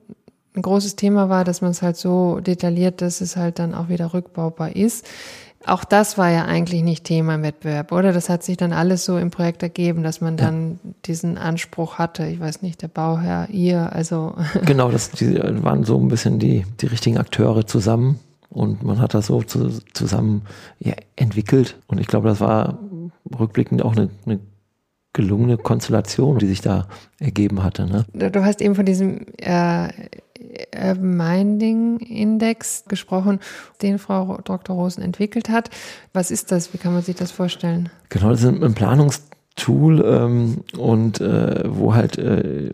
ein 0.55 0.61
großes 0.61 0.97
Thema 0.97 1.29
war, 1.29 1.45
dass 1.45 1.61
man 1.61 1.71
es 1.71 1.81
halt 1.81 1.95
so 1.95 2.41
detailliert, 2.41 3.01
dass 3.01 3.21
es 3.21 3.37
halt 3.37 3.59
dann 3.59 3.73
auch 3.73 3.87
wieder 3.87 4.13
rückbaubar 4.13 4.75
ist. 4.75 5.05
Auch 5.65 5.83
das 5.83 6.17
war 6.17 6.29
ja 6.29 6.45
eigentlich 6.45 6.83
nicht 6.83 7.03
Thema 7.03 7.35
im 7.35 7.43
Wettbewerb, 7.43 7.91
oder? 7.91 8.13
Das 8.13 8.29
hat 8.29 8.43
sich 8.43 8.55
dann 8.55 8.71
alles 8.71 9.03
so 9.03 9.17
im 9.17 9.29
Projekt 9.29 9.61
ergeben, 9.61 10.03
dass 10.03 10.21
man 10.21 10.37
dann 10.37 10.79
ja. 10.83 10.91
diesen 11.05 11.37
Anspruch 11.37 11.97
hatte. 11.97 12.25
Ich 12.27 12.39
weiß 12.39 12.61
nicht, 12.61 12.81
der 12.81 12.87
Bauherr, 12.87 13.49
ihr, 13.51 13.91
also. 13.93 14.35
Genau, 14.65 14.89
das 14.89 15.11
die 15.11 15.37
waren 15.37 15.83
so 15.83 15.99
ein 15.99 16.07
bisschen 16.07 16.39
die, 16.39 16.65
die 16.79 16.85
richtigen 16.85 17.17
Akteure 17.17 17.67
zusammen 17.67 18.19
und 18.49 18.83
man 18.83 18.99
hat 18.99 19.13
das 19.13 19.27
so 19.27 19.41
zu, 19.43 19.69
zusammen 19.93 20.43
ja, 20.79 20.93
entwickelt. 21.15 21.77
Und 21.87 21.99
ich 21.99 22.07
glaube, 22.07 22.29
das 22.29 22.39
war 22.39 22.79
rückblickend 23.37 23.83
auch 23.83 23.95
eine, 23.95 24.09
eine 24.25 24.39
gelungene 25.13 25.57
Konstellation, 25.57 26.39
die 26.39 26.47
sich 26.47 26.61
da 26.61 26.87
ergeben 27.19 27.63
hatte. 27.63 27.85
Ne? 27.85 28.31
Du 28.31 28.45
hast 28.45 28.61
eben 28.61 28.75
von 28.75 28.85
diesem 28.85 29.25
äh, 29.37 29.89
Urban 30.75 31.17
Minding 31.17 31.99
Index 31.99 32.85
gesprochen, 32.87 33.39
den 33.81 33.99
Frau 33.99 34.39
Dr. 34.43 34.75
Rosen 34.75 35.01
entwickelt 35.01 35.49
hat. 35.49 35.69
Was 36.13 36.31
ist 36.31 36.51
das? 36.51 36.73
Wie 36.73 36.77
kann 36.77 36.93
man 36.93 37.01
sich 37.01 37.15
das 37.15 37.31
vorstellen? 37.31 37.89
Genau, 38.09 38.29
das 38.29 38.43
ist 38.43 38.47
ein 38.47 38.73
Planungstool 38.73 40.03
ähm, 40.05 40.63
und 40.77 41.21
äh, 41.21 41.63
wo 41.65 41.93
halt 41.93 42.17
äh, 42.17 42.71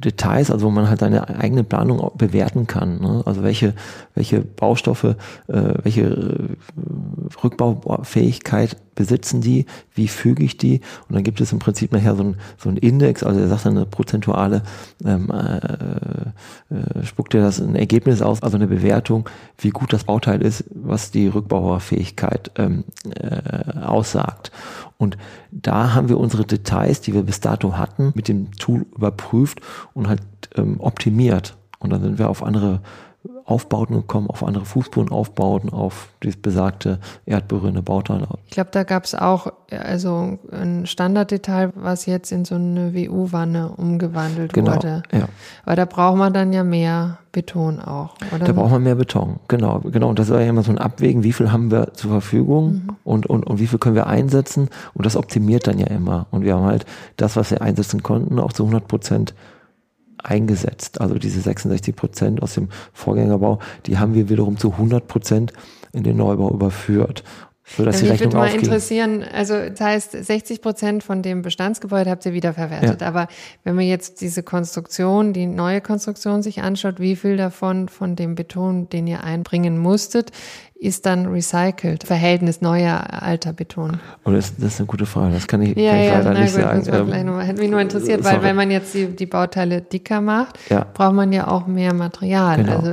Details, 0.00 0.50
also 0.50 0.66
wo 0.66 0.70
man 0.70 0.88
halt 0.88 1.00
seine 1.00 1.28
eigene 1.38 1.64
Planung 1.64 2.10
bewerten 2.16 2.66
kann. 2.66 3.00
Ne? 3.00 3.22
Also 3.24 3.42
welche, 3.42 3.74
welche 4.14 4.40
Baustoffe, 4.40 5.04
äh, 5.04 5.14
welche 5.82 6.02
äh, 6.02 6.56
Rückbaufähigkeit 7.42 8.76
besitzen 8.98 9.40
die, 9.40 9.64
wie 9.94 10.08
füge 10.08 10.42
ich 10.42 10.56
die? 10.56 10.80
Und 11.08 11.14
dann 11.14 11.22
gibt 11.22 11.40
es 11.40 11.52
im 11.52 11.60
Prinzip 11.60 11.92
nachher 11.92 12.16
so 12.16 12.24
ein, 12.24 12.36
so 12.56 12.68
ein 12.68 12.76
Index, 12.76 13.22
also 13.22 13.38
er 13.38 13.46
sagt 13.46 13.64
dann 13.64 13.76
eine 13.76 13.86
prozentuale, 13.86 14.62
ähm, 15.04 15.30
äh, 15.30 16.74
äh, 16.74 17.04
spuckt 17.04 17.32
er 17.34 17.42
das 17.42 17.60
ein 17.60 17.76
Ergebnis 17.76 18.22
aus, 18.22 18.42
also 18.42 18.56
eine 18.56 18.66
Bewertung, 18.66 19.28
wie 19.56 19.70
gut 19.70 19.92
das 19.92 20.02
Bauteil 20.02 20.42
ist, 20.42 20.64
was 20.74 21.12
die 21.12 21.28
Rückbaufähigkeit 21.28 22.50
ähm, 22.56 22.84
äh, 23.14 23.78
aussagt. 23.78 24.50
Und 24.96 25.16
da 25.52 25.94
haben 25.94 26.08
wir 26.08 26.18
unsere 26.18 26.44
Details, 26.44 27.00
die 27.00 27.14
wir 27.14 27.22
bis 27.22 27.38
dato 27.38 27.78
hatten, 27.78 28.10
mit 28.16 28.26
dem 28.26 28.50
Tool 28.52 28.84
überprüft 28.96 29.60
und 29.98 30.08
halt 30.08 30.22
ähm, 30.56 30.76
optimiert. 30.80 31.56
Und 31.80 31.90
dann 31.90 32.02
sind 32.02 32.18
wir 32.18 32.30
auf 32.30 32.42
andere 32.42 32.80
Aufbauten 33.44 33.94
gekommen, 33.94 34.28
auf 34.28 34.44
andere 34.44 34.66
Fußbodenaufbauten, 34.66 35.70
auf 35.70 36.08
dieses 36.22 36.40
besagte 36.40 36.98
erdberührende 37.24 37.82
Bauteil. 37.82 38.26
Ich 38.46 38.52
glaube, 38.52 38.70
da 38.72 38.84
gab 38.84 39.04
es 39.04 39.14
auch 39.14 39.52
also 39.70 40.38
ein 40.52 40.86
Standarddetail, 40.86 41.72
was 41.74 42.04
jetzt 42.04 42.30
in 42.30 42.44
so 42.44 42.56
eine 42.56 42.94
WU-Wanne 42.94 43.70
umgewandelt 43.70 44.52
genau, 44.52 44.74
wurde. 44.74 45.02
Ja. 45.12 45.28
Weil 45.64 45.76
da 45.76 45.86
braucht 45.86 46.18
man 46.18 46.34
dann 46.34 46.52
ja 46.52 46.62
mehr 46.62 47.18
Beton 47.32 47.80
auch, 47.80 48.16
oder? 48.34 48.44
Da 48.44 48.52
braucht 48.52 48.70
man 48.70 48.82
mehr 48.82 48.96
Beton, 48.96 49.40
genau, 49.48 49.80
genau. 49.80 50.10
Und 50.10 50.18
das 50.18 50.28
war 50.28 50.42
ja 50.42 50.48
immer 50.48 50.62
so 50.62 50.70
ein 50.70 50.78
Abwägen, 50.78 51.22
wie 51.24 51.32
viel 51.32 51.50
haben 51.50 51.70
wir 51.70 51.94
zur 51.94 52.10
Verfügung 52.10 52.70
mhm. 52.72 52.96
und, 53.04 53.26
und, 53.26 53.46
und 53.46 53.58
wie 53.58 53.66
viel 53.66 53.78
können 53.78 53.94
wir 53.94 54.06
einsetzen. 54.06 54.68
Und 54.92 55.06
das 55.06 55.16
optimiert 55.16 55.66
dann 55.66 55.78
ja 55.78 55.86
immer. 55.86 56.26
Und 56.30 56.44
wir 56.44 56.54
haben 56.54 56.66
halt 56.66 56.84
das, 57.16 57.36
was 57.36 57.50
wir 57.50 57.62
einsetzen 57.62 58.02
konnten, 58.02 58.38
auch 58.38 58.52
zu 58.52 58.64
100 58.64 58.86
Prozent 58.86 59.34
eingesetzt. 60.22 61.00
Also 61.00 61.16
diese 61.16 61.40
66 61.40 61.94
Prozent 61.94 62.42
aus 62.42 62.54
dem 62.54 62.68
Vorgängerbau, 62.92 63.58
die 63.86 63.98
haben 63.98 64.14
wir 64.14 64.28
wiederum 64.28 64.56
zu 64.56 64.72
100 64.72 65.06
Prozent 65.06 65.52
in 65.92 66.02
den 66.02 66.16
Neubau 66.16 66.50
überführt. 66.52 67.24
So 67.76 67.84
dass 67.84 67.98
die 68.00 68.08
Rechnung 68.08 68.32
würde 68.32 68.36
mal 68.36 68.54
interessieren, 68.54 69.22
also 69.22 69.54
das 69.54 69.80
heißt, 69.80 70.24
60 70.24 70.62
Prozent 70.62 71.04
von 71.04 71.22
dem 71.22 71.42
Bestandsgebäude 71.42 72.10
habt 72.10 72.24
ihr 72.24 72.32
wiederverwertet. 72.32 73.00
Ja. 73.00 73.06
Aber 73.06 73.28
wenn 73.64 73.74
man 73.74 73.84
jetzt 73.84 74.20
diese 74.20 74.42
Konstruktion, 74.42 75.32
die 75.32 75.46
neue 75.46 75.80
Konstruktion 75.80 76.42
sich 76.42 76.62
anschaut, 76.62 76.98
wie 76.98 77.16
viel 77.16 77.36
davon 77.36 77.88
von 77.88 78.16
dem 78.16 78.34
Beton, 78.34 78.88
den 78.88 79.06
ihr 79.06 79.22
einbringen 79.22 79.78
musstet, 79.78 80.32
ist 80.80 81.06
dann 81.06 81.26
recycelt? 81.26 82.04
Verhältnis 82.04 82.60
neuer 82.60 83.22
alter 83.22 83.52
Beton. 83.52 84.00
Und 84.22 84.34
das, 84.34 84.54
das 84.56 84.74
ist 84.74 84.80
eine 84.80 84.86
gute 84.86 85.06
Frage. 85.06 85.34
Das 85.34 85.46
kann 85.46 85.60
ich, 85.60 85.76
ja, 85.76 85.90
kann 85.90 86.00
ich 86.00 86.10
leider 86.10 86.32
na 86.32 86.40
nicht 86.40 86.54
gut, 86.54 86.84
sagen. 86.84 87.12
Ähm, 87.12 87.40
hätte 87.40 87.60
mich 87.60 87.70
nur 87.70 87.80
interessiert, 87.80 88.24
weil 88.24 88.42
wenn 88.42 88.56
man 88.56 88.70
jetzt 88.70 88.94
die, 88.94 89.06
die 89.08 89.26
Bauteile 89.26 89.82
dicker 89.82 90.20
macht, 90.20 90.58
ja. 90.70 90.86
braucht 90.94 91.14
man 91.14 91.32
ja 91.32 91.48
auch 91.48 91.66
mehr 91.66 91.92
Material. 91.94 92.58
Genau. 92.58 92.76
Also 92.76 92.92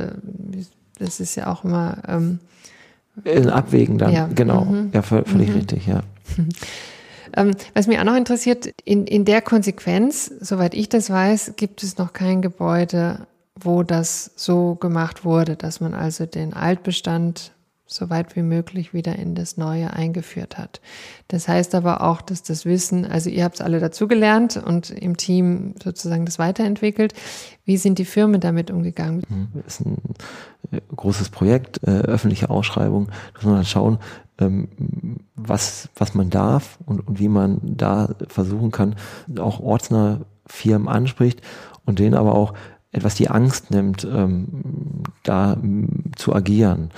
das 0.98 1.20
ist 1.20 1.36
ja 1.36 1.46
auch 1.46 1.64
immer 1.64 1.98
ähm, 2.08 2.40
in 3.24 3.50
Abwägen 3.50 3.98
dann. 3.98 4.12
Ja. 4.12 4.28
Genau. 4.34 4.64
Mhm. 4.64 4.90
Ja, 4.92 5.02
völlig 5.02 5.48
mhm. 5.48 5.54
richtig, 5.54 5.86
ja. 5.86 6.00
Ähm, 7.36 7.50
was 7.74 7.86
mich 7.86 7.98
auch 7.98 8.04
noch 8.04 8.16
interessiert, 8.16 8.72
in, 8.84 9.06
in 9.06 9.24
der 9.24 9.42
Konsequenz, 9.42 10.32
soweit 10.40 10.74
ich 10.74 10.88
das 10.88 11.10
weiß, 11.10 11.54
gibt 11.56 11.82
es 11.82 11.98
noch 11.98 12.12
kein 12.12 12.40
Gebäude, 12.40 13.26
wo 13.60 13.82
das 13.82 14.30
so 14.36 14.74
gemacht 14.76 15.24
wurde, 15.24 15.56
dass 15.56 15.80
man 15.80 15.92
also 15.92 16.24
den 16.24 16.54
Altbestand 16.54 17.52
so 17.86 18.10
weit 18.10 18.34
wie 18.34 18.42
möglich 18.42 18.92
wieder 18.92 19.16
in 19.16 19.34
das 19.34 19.56
Neue 19.56 19.92
eingeführt 19.92 20.58
hat. 20.58 20.80
Das 21.28 21.46
heißt 21.46 21.74
aber 21.74 22.02
auch, 22.02 22.20
dass 22.20 22.42
das 22.42 22.64
Wissen, 22.64 23.04
also 23.04 23.30
ihr 23.30 23.44
habt 23.44 23.56
es 23.56 23.60
alle 23.60 23.78
dazugelernt 23.78 24.56
und 24.56 24.90
im 24.90 25.16
Team 25.16 25.74
sozusagen 25.82 26.26
das 26.26 26.38
weiterentwickelt. 26.38 27.14
Wie 27.64 27.76
sind 27.76 27.98
die 27.98 28.04
Firmen 28.04 28.40
damit 28.40 28.70
umgegangen? 28.70 29.22
Das 29.22 29.30
mhm. 29.30 29.62
ist 29.66 29.80
ein 29.80 29.98
äh, 30.72 30.80
großes 30.94 31.28
Projekt, 31.28 31.80
äh, 31.84 32.00
öffentliche 32.00 32.50
Ausschreibung. 32.50 33.06
Da 33.06 33.12
muss 33.34 33.44
man 33.44 33.56
halt 33.56 33.68
schauen, 33.68 33.98
ähm, 34.38 35.20
was, 35.36 35.88
was 35.94 36.14
man 36.14 36.28
darf 36.28 36.78
und, 36.86 37.06
und 37.06 37.20
wie 37.20 37.28
man 37.28 37.60
da 37.62 38.14
versuchen 38.26 38.72
kann, 38.72 38.96
auch 39.38 39.60
ortsnahe 39.60 40.26
Firmen 40.46 40.88
anspricht 40.88 41.40
und 41.84 42.00
denen 42.00 42.14
aber 42.14 42.34
auch 42.34 42.52
etwas 42.90 43.14
die 43.14 43.28
Angst 43.28 43.70
nimmt, 43.70 44.04
ähm, 44.04 45.02
da 45.22 45.56
zu 46.16 46.34
agieren 46.34 46.90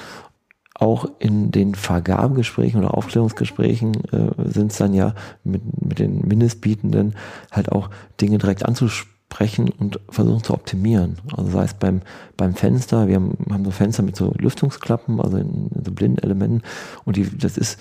auch 0.79 1.09
in 1.19 1.51
den 1.51 1.75
Vergabegesprächen 1.75 2.81
oder 2.81 2.97
Aufklärungsgesprächen 2.97 3.95
äh, 4.13 4.51
sind 4.51 4.73
es 4.73 4.79
dann 4.79 4.95
ja 4.95 5.15
mit, 5.43 5.63
mit 5.85 5.99
den 5.99 6.27
Mindestbietenden 6.27 7.17
halt 7.51 7.73
auch 7.73 7.91
Dinge 8.21 8.39
direkt 8.39 8.65
anzusprechen 8.65 9.71
und 9.77 9.99
versuchen 10.09 10.45
zu 10.45 10.55
optimieren. 10.55 11.19
Also 11.37 11.51
sei 11.51 11.65
es 11.65 11.75
beim, 11.75 12.03
beim 12.37 12.55
Fenster, 12.55 13.09
wir 13.09 13.17
haben, 13.17 13.37
haben 13.51 13.65
so 13.65 13.73
Fenster 13.73 14.05
mit 14.05 14.15
so 14.15 14.33
Lüftungsklappen, 14.39 15.21
also 15.21 15.37
in, 15.37 15.69
in 15.75 15.85
so 15.85 15.91
blinden 15.91 16.19
Elementen 16.19 16.63
und 17.05 17.17
die, 17.17 17.37
das 17.37 17.59
ist 17.59 17.79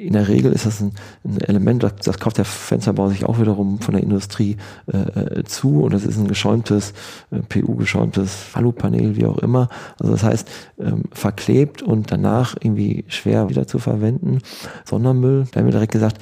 in 0.00 0.14
der 0.14 0.28
Regel 0.28 0.52
ist 0.52 0.66
das 0.66 0.80
ein, 0.80 0.92
ein 1.24 1.40
Element, 1.42 1.82
das, 1.82 1.96
das, 1.96 2.18
kauft 2.18 2.38
der 2.38 2.44
Fensterbau 2.44 3.08
sich 3.08 3.24
auch 3.24 3.38
wiederum 3.38 3.80
von 3.80 3.94
der 3.94 4.02
Industrie 4.02 4.56
äh, 4.92 4.96
äh 4.96 5.44
zu 5.44 5.82
und 5.82 5.92
das 5.92 6.04
ist 6.04 6.18
ein 6.18 6.28
geschäumtes, 6.28 6.94
äh, 7.30 7.40
PU-geschäumtes 7.40 8.50
Alupanel, 8.54 9.16
wie 9.16 9.26
auch 9.26 9.38
immer. 9.38 9.68
Also 9.98 10.12
das 10.12 10.22
heißt, 10.22 10.48
ähm, 10.78 11.04
verklebt 11.12 11.82
und 11.82 12.10
danach 12.10 12.56
irgendwie 12.60 13.04
schwer 13.08 13.48
wieder 13.50 13.66
zu 13.66 13.78
verwenden. 13.78 14.38
Sondermüll, 14.84 15.46
da 15.52 15.60
haben 15.60 15.66
wir 15.66 15.72
direkt 15.72 15.92
gesagt, 15.92 16.18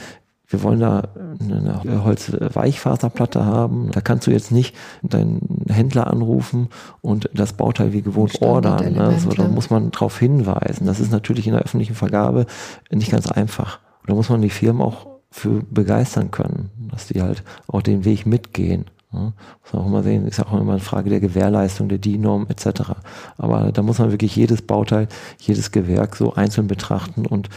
wir 0.48 0.62
wollen 0.62 0.80
da 0.80 1.08
eine 1.40 2.04
Holzweichfaserplatte 2.04 3.44
haben. 3.44 3.90
Da 3.92 4.00
kannst 4.00 4.26
du 4.26 4.30
jetzt 4.30 4.50
nicht 4.50 4.74
deinen 5.02 5.62
Händler 5.68 6.06
anrufen 6.06 6.68
und 7.02 7.28
das 7.34 7.52
Bauteil 7.52 7.92
wie 7.92 8.00
gewohnt 8.00 8.40
ordern. 8.40 8.94
Ne? 8.94 9.18
So, 9.18 9.28
da 9.28 9.46
muss 9.46 9.68
man 9.68 9.90
darauf 9.90 10.18
hinweisen. 10.18 10.86
Das 10.86 11.00
ist 11.00 11.12
natürlich 11.12 11.46
in 11.46 11.52
der 11.52 11.62
öffentlichen 11.62 11.94
Vergabe 11.94 12.46
nicht 12.90 13.10
ganz 13.10 13.30
einfach. 13.30 13.78
Da 14.06 14.14
muss 14.14 14.30
man 14.30 14.40
die 14.40 14.48
Firmen 14.48 14.80
auch 14.80 15.06
für 15.30 15.62
begeistern 15.70 16.30
können, 16.30 16.70
dass 16.90 17.08
die 17.08 17.20
halt 17.20 17.44
auch 17.66 17.82
den 17.82 18.06
Weg 18.06 18.24
mitgehen. 18.24 18.86
Ja, 19.12 19.32
muss 19.62 19.72
man 19.72 19.82
auch 19.82 19.86
immer 19.86 20.02
sehen, 20.02 20.26
ist 20.26 20.40
auch 20.40 20.58
immer 20.58 20.72
eine 20.72 20.80
Frage 20.80 21.10
der 21.10 21.20
Gewährleistung, 21.20 21.88
der 21.88 21.98
DIN-Norm 21.98 22.46
etc. 22.48 22.92
Aber 23.36 23.72
da 23.72 23.82
muss 23.82 23.98
man 23.98 24.10
wirklich 24.10 24.34
jedes 24.36 24.62
Bauteil, 24.62 25.08
jedes 25.38 25.72
Gewerk 25.72 26.16
so 26.16 26.34
einzeln 26.34 26.66
betrachten 26.68 27.26
und 27.26 27.50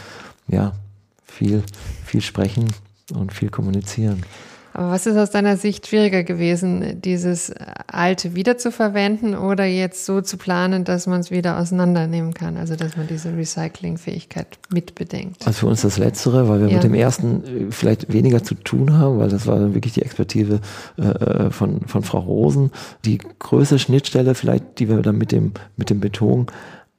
ja, 0.48 0.72
viel, 1.32 1.62
viel 2.04 2.20
sprechen 2.20 2.66
und 3.14 3.32
viel 3.32 3.48
kommunizieren. 3.48 4.22
Aber 4.74 4.90
was 4.90 5.06
ist 5.06 5.18
aus 5.18 5.30
deiner 5.30 5.58
Sicht 5.58 5.86
schwieriger 5.86 6.24
gewesen, 6.24 7.02
dieses 7.02 7.52
alte 7.86 8.34
wieder 8.34 8.56
zu 8.56 8.72
verwenden 8.72 9.34
oder 9.34 9.66
jetzt 9.66 10.06
so 10.06 10.22
zu 10.22 10.38
planen, 10.38 10.84
dass 10.84 11.06
man 11.06 11.20
es 11.20 11.30
wieder 11.30 11.58
auseinandernehmen 11.58 12.32
kann, 12.32 12.56
also 12.56 12.74
dass 12.74 12.96
man 12.96 13.06
diese 13.06 13.36
Recyclingfähigkeit 13.36 14.46
mitbedenkt? 14.70 15.46
Also 15.46 15.60
für 15.60 15.66
uns 15.66 15.82
das 15.82 15.98
Letztere, 15.98 16.48
weil 16.48 16.60
wir 16.60 16.68
ja. 16.68 16.74
mit 16.74 16.84
dem 16.84 16.94
ersten 16.94 17.44
äh, 17.44 17.70
vielleicht 17.70 18.10
weniger 18.12 18.42
zu 18.42 18.54
tun 18.54 18.94
haben, 18.94 19.18
weil 19.18 19.28
das 19.28 19.46
war 19.46 19.58
dann 19.58 19.74
wirklich 19.74 19.92
die 19.92 20.02
Expertise 20.02 20.60
äh, 20.96 21.02
äh, 21.02 21.50
von, 21.50 21.82
von 21.82 22.02
Frau 22.02 22.20
Rosen. 22.20 22.70
Die 23.04 23.18
größte 23.18 23.78
Schnittstelle 23.78 24.34
vielleicht, 24.34 24.78
die 24.78 24.88
wir 24.88 25.02
dann 25.02 25.18
mit 25.18 25.32
dem, 25.32 25.52
mit 25.76 25.90
dem 25.90 26.00
Beton 26.00 26.46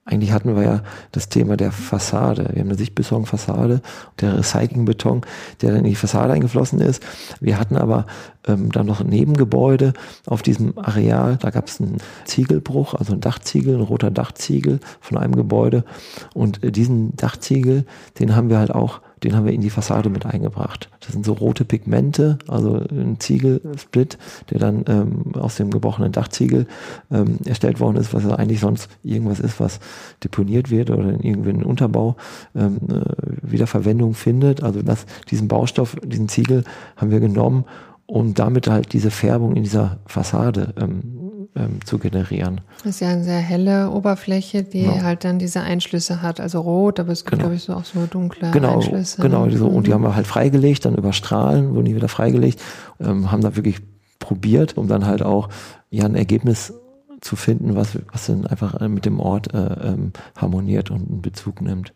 eigentlich 0.05 0.33
hatten 0.33 0.53
wir 0.53 0.63
ja 0.63 0.83
das 1.13 1.29
Thema 1.29 1.55
der 1.55 1.71
Fassade. 1.71 2.49
Wir 2.51 2.61
haben 2.61 2.69
eine 2.69 2.77
Sichtbeton-Fassade, 2.77 3.81
der 4.19 4.37
Recyclingbeton, 4.37 5.21
der 5.61 5.69
dann 5.69 5.85
in 5.85 5.91
die 5.91 5.95
Fassade 5.95 6.33
eingeflossen 6.33 6.81
ist. 6.81 7.01
Wir 7.39 7.57
hatten 7.57 7.77
aber 7.77 8.05
ähm, 8.45 8.69
dann 8.71 8.85
noch 8.85 8.99
ein 8.99 9.07
Nebengebäude 9.07 9.93
auf 10.25 10.41
diesem 10.41 10.77
Areal. 10.77 11.37
Da 11.37 11.51
gab 11.51 11.67
es 11.67 11.79
einen 11.79 11.99
Ziegelbruch, 12.25 12.95
also 12.95 13.13
ein 13.13 13.21
Dachziegel, 13.21 13.75
ein 13.75 13.81
roter 13.81 14.11
Dachziegel 14.11 14.81
von 14.99 15.17
einem 15.17 15.37
Gebäude. 15.37 15.85
Und 16.33 16.61
äh, 16.63 16.71
diesen 16.71 17.15
Dachziegel, 17.15 17.85
den 18.19 18.35
haben 18.35 18.49
wir 18.49 18.59
halt 18.59 18.71
auch 18.71 18.99
den 19.23 19.35
haben 19.35 19.45
wir 19.45 19.53
in 19.53 19.61
die 19.61 19.69
Fassade 19.69 20.09
mit 20.09 20.25
eingebracht. 20.25 20.89
Das 20.99 21.13
sind 21.13 21.25
so 21.25 21.33
rote 21.33 21.65
Pigmente, 21.65 22.37
also 22.47 22.75
ein 22.89 23.19
Ziegelsplit, 23.19 24.17
der 24.49 24.59
dann 24.59 24.85
ähm, 24.87 25.35
aus 25.35 25.55
dem 25.55 25.69
gebrochenen 25.69 26.11
Dachziegel 26.11 26.67
ähm, 27.11 27.37
erstellt 27.45 27.79
worden 27.79 27.97
ist, 27.97 28.13
was 28.13 28.23
ja 28.23 28.35
eigentlich 28.35 28.59
sonst 28.59 28.89
irgendwas 29.03 29.39
ist, 29.39 29.59
was 29.59 29.79
deponiert 30.23 30.69
wird 30.69 30.89
oder 30.89 31.09
in 31.09 31.21
irgendeinem 31.21 31.65
Unterbau 31.65 32.15
ähm, 32.55 32.77
äh, 32.89 33.51
wieder 33.51 33.67
Verwendung 33.67 34.13
findet. 34.13 34.63
Also 34.63 34.81
das, 34.81 35.05
diesen 35.29 35.47
Baustoff, 35.47 35.95
diesen 36.03 36.29
Ziegel 36.29 36.63
haben 36.97 37.11
wir 37.11 37.19
genommen, 37.19 37.65
um 38.05 38.33
damit 38.33 38.67
halt 38.67 38.93
diese 38.93 39.11
Färbung 39.11 39.55
in 39.55 39.63
dieser 39.63 39.99
Fassade 40.05 40.73
ähm, 40.79 41.12
ähm, 41.55 41.79
zu 41.85 41.99
generieren. 41.99 42.61
Das 42.83 42.95
ist 42.95 42.99
ja 43.01 43.09
eine 43.09 43.23
sehr 43.23 43.39
helle 43.39 43.91
Oberfläche, 43.91 44.63
die 44.63 44.83
genau. 44.83 45.01
halt 45.01 45.23
dann 45.23 45.39
diese 45.39 45.61
Einschlüsse 45.61 46.21
hat, 46.21 46.39
also 46.39 46.61
rot, 46.61 46.99
aber 46.99 47.11
es 47.11 47.23
gibt, 47.23 47.31
genau. 47.31 47.43
glaube 47.43 47.55
ich, 47.55 47.63
so 47.63 47.73
auch 47.73 47.85
so 47.85 48.05
dunkle 48.05 48.51
genau, 48.51 48.75
Einschlüsse. 48.75 49.21
Genau, 49.21 49.49
so, 49.49 49.67
und 49.67 49.85
die 49.85 49.91
mhm. 49.91 49.95
haben 49.95 50.03
wir 50.03 50.15
halt 50.15 50.27
freigelegt, 50.27 50.85
dann 50.85 50.95
über 50.95 51.13
Strahlen 51.13 51.75
wurden 51.75 51.85
die 51.85 51.95
wieder 51.95 52.07
freigelegt, 52.07 52.61
ähm, 52.99 53.31
haben 53.31 53.41
da 53.41 53.55
wirklich 53.55 53.77
probiert, 54.19 54.77
um 54.77 54.87
dann 54.87 55.05
halt 55.05 55.21
auch 55.21 55.49
ja 55.89 56.05
ein 56.05 56.15
Ergebnis 56.15 56.73
zu 57.21 57.35
finden, 57.35 57.75
was, 57.75 57.97
was 58.11 58.27
dann 58.27 58.47
einfach 58.47 58.79
äh, 58.81 58.87
mit 58.87 59.05
dem 59.05 59.19
Ort 59.19 59.53
äh, 59.53 59.57
ähm, 59.57 60.13
harmoniert 60.35 60.91
und 60.91 61.09
einen 61.09 61.21
Bezug 61.21 61.61
nimmt. 61.61 61.93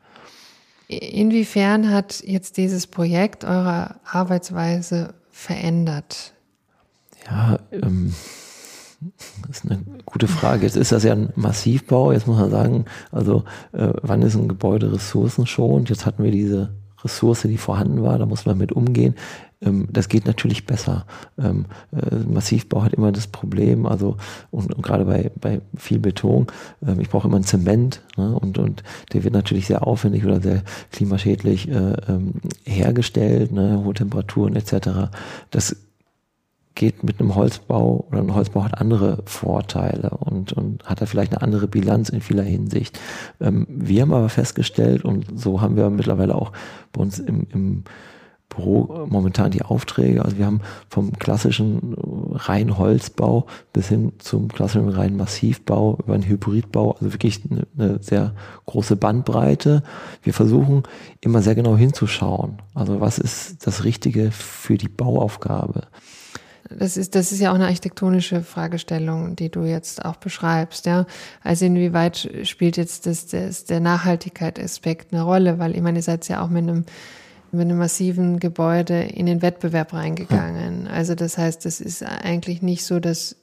Inwiefern 0.88 1.92
hat 1.92 2.24
jetzt 2.26 2.56
dieses 2.58 2.88
Projekt 2.88 3.44
eure 3.44 3.96
Arbeitsweise 4.06 5.16
verändert? 5.32 6.34
Ja, 7.30 7.60
ähm, 7.72 8.14
das 9.48 9.58
ist 9.58 9.72
eine 9.72 9.84
gute 10.06 10.28
Frage. 10.28 10.64
Jetzt 10.64 10.76
ist 10.76 10.92
das 10.92 11.04
ja 11.04 11.14
ein 11.14 11.30
Massivbau. 11.36 12.12
Jetzt 12.12 12.28
muss 12.28 12.40
man 12.40 12.50
sagen, 12.50 12.86
also 13.12 13.44
äh, 13.72 13.94
wann 14.02 14.22
ist 14.22 14.36
ein 14.36 14.48
Gebäude 14.48 14.92
ressourcenschonend? 14.92 15.90
Jetzt 15.90 16.06
hatten 16.06 16.24
wir 16.24 16.32
diese 16.32 16.70
Ressource, 17.04 17.44
die 17.44 17.58
vorhanden 17.58 18.02
war, 18.02 18.18
da 18.18 18.26
muss 18.26 18.46
man 18.46 18.58
mit 18.58 18.72
umgehen. 18.72 19.16
Ähm, 19.62 19.88
das 19.92 20.10
geht 20.10 20.26
natürlich 20.26 20.66
besser. 20.66 21.06
Ähm, 21.38 21.66
äh, 21.92 22.16
Massivbau 22.16 22.84
hat 22.84 22.94
immer 22.94 23.12
das 23.12 23.28
Problem, 23.28 23.86
also 23.86 24.18
und, 24.52 24.74
und 24.74 24.82
gerade 24.84 25.06
bei, 25.06 25.32
bei 25.40 25.62
viel 25.76 26.00
Beton, 26.00 26.48
ähm, 26.86 27.00
ich 27.00 27.10
brauche 27.10 27.28
immer 27.28 27.38
einen 27.38 27.46
Zement 27.46 28.02
ne, 28.18 28.36
und, 28.36 28.58
und 28.58 28.84
der 29.14 29.24
wird 29.24 29.34
natürlich 29.34 29.68
sehr 29.68 29.86
aufwendig 29.86 30.26
oder 30.26 30.42
sehr 30.42 30.64
klimaschädlich 30.92 31.70
äh, 31.70 31.94
ähm, 32.08 32.34
hergestellt, 32.66 33.52
ne, 33.52 33.82
hohe 33.84 33.94
Temperaturen 33.94 34.56
etc. 34.56 35.12
Das 35.52 35.76
geht 36.78 37.04
mit 37.04 37.20
einem 37.20 37.36
Holzbau 37.36 38.06
oder 38.10 38.20
ein 38.20 38.34
Holzbau 38.34 38.64
hat 38.64 38.80
andere 38.80 39.24
Vorteile 39.26 40.12
und, 40.12 40.54
und 40.54 40.84
hat 40.86 41.02
da 41.02 41.06
vielleicht 41.06 41.34
eine 41.34 41.42
andere 41.42 41.68
Bilanz 41.68 42.10
in 42.10 42.22
vieler 42.22 42.44
Hinsicht. 42.44 43.00
Ähm, 43.42 43.66
wir 43.68 44.04
haben 44.04 44.14
aber 44.14 44.30
festgestellt 44.30 45.04
und 45.04 45.26
so 45.38 45.60
haben 45.60 45.76
wir 45.76 45.90
mittlerweile 45.90 46.36
auch 46.36 46.52
bei 46.94 47.02
uns 47.02 47.20
im, 47.20 47.48
im 47.52 47.84
Büro 48.50 49.08
momentan 49.10 49.52
die 49.52 49.64
Aufträge. 49.64 50.24
Also 50.24 50.38
wir 50.38 50.46
haben 50.46 50.62
vom 50.88 51.14
klassischen 51.14 51.96
rein 52.32 52.78
Holzbau 52.78 53.48
bis 53.74 53.90
hin 53.90 54.14
zum 54.20 54.48
klassischen 54.48 54.90
rein 54.90 55.18
Massivbau 55.18 55.98
über 56.02 56.14
einen 56.14 56.28
Hybridbau, 56.28 56.92
also 56.92 57.12
wirklich 57.12 57.42
eine, 57.50 57.68
eine, 57.78 58.04
sehr 58.04 58.34
große 58.66 58.96
Bandbreite. 58.96 59.84
Wir 60.22 60.34
versuchen 60.34 60.84
immer 61.22 61.42
sehr 61.42 61.56
genau 61.56 61.76
hinzuschauen. 61.76 62.62
Also 62.74 63.02
was 63.02 63.18
ist 63.18 63.66
das 63.66 63.84
Richtige 63.84 64.32
für 64.32 64.78
die 64.78 64.90
Bauaufgabe? 64.90 65.88
Das 66.70 66.98
ist, 66.98 67.16
das 67.16 67.32
ist 67.32 67.40
ja 67.40 67.52
auch 67.52 67.56
eine 67.56 67.66
architektonische 67.66 68.42
Fragestellung, 68.42 69.36
die 69.36 69.50
du 69.50 69.64
jetzt 69.64 70.04
auch 70.04 70.18
beschreibst, 70.18 70.86
ja. 70.86 71.06
Also 71.44 71.66
inwieweit 71.66 72.30
spielt 72.44 72.78
jetzt 72.78 73.06
das, 73.06 73.28
das 73.28 73.66
der 73.66 73.80
Nachhaltigkeitsaspekt 73.80 75.14
eine 75.14 75.24
Rolle? 75.24 75.60
Weil 75.60 75.76
ich 75.76 75.82
meine, 75.82 76.00
ihr 76.00 76.04
seid 76.04 76.28
ja 76.28 76.44
auch 76.44 76.50
mit 76.50 76.64
einem, 76.64 76.86
mit 77.52 77.62
einem 77.62 77.78
massiven 77.78 78.40
Gebäude 78.40 79.02
in 79.04 79.26
den 79.26 79.42
Wettbewerb 79.42 79.94
reingegangen. 79.94 80.88
Also 80.88 81.16
das 81.16 81.38
heißt, 81.38 81.66
das 81.66 81.80
ist 81.80 82.04
eigentlich 82.04 82.62
nicht 82.62 82.86
so 82.86 83.00
das 83.00 83.36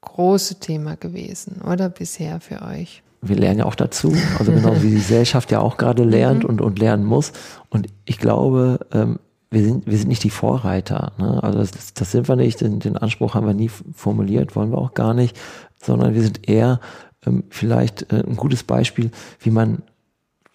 große 0.00 0.60
Thema 0.60 0.96
gewesen, 0.96 1.62
oder 1.62 1.88
bisher 1.88 2.40
für 2.40 2.62
euch? 2.62 3.02
wir 3.28 3.36
lernen 3.36 3.60
ja 3.60 3.64
auch 3.64 3.74
dazu, 3.74 4.14
also 4.38 4.52
genau 4.52 4.82
wie 4.82 4.90
die 4.90 4.94
Gesellschaft 4.96 5.50
ja 5.50 5.60
auch 5.60 5.76
gerade 5.76 6.04
lernt 6.04 6.44
mhm. 6.44 6.50
und, 6.50 6.60
und 6.60 6.78
lernen 6.78 7.04
muss. 7.04 7.32
Und 7.70 7.86
ich 8.04 8.18
glaube, 8.18 8.80
ähm, 8.92 9.18
wir 9.54 9.64
sind, 9.64 9.86
wir 9.86 9.96
sind 9.96 10.08
nicht 10.08 10.24
die 10.24 10.30
Vorreiter. 10.30 11.12
Ne? 11.18 11.42
Also 11.42 11.58
das, 11.60 11.94
das 11.94 12.10
sind 12.10 12.28
wir 12.28 12.36
nicht, 12.36 12.60
den, 12.60 12.80
den 12.80 12.96
Anspruch 12.96 13.34
haben 13.34 13.46
wir 13.46 13.54
nie 13.54 13.68
formuliert, 13.68 14.54
wollen 14.56 14.70
wir 14.70 14.78
auch 14.78 14.94
gar 14.94 15.14
nicht, 15.14 15.38
sondern 15.80 16.14
wir 16.14 16.22
sind 16.22 16.48
eher 16.48 16.80
ähm, 17.26 17.44
vielleicht 17.48 18.12
äh, 18.12 18.24
ein 18.26 18.36
gutes 18.36 18.64
Beispiel, 18.64 19.10
wie 19.40 19.50
man 19.50 19.82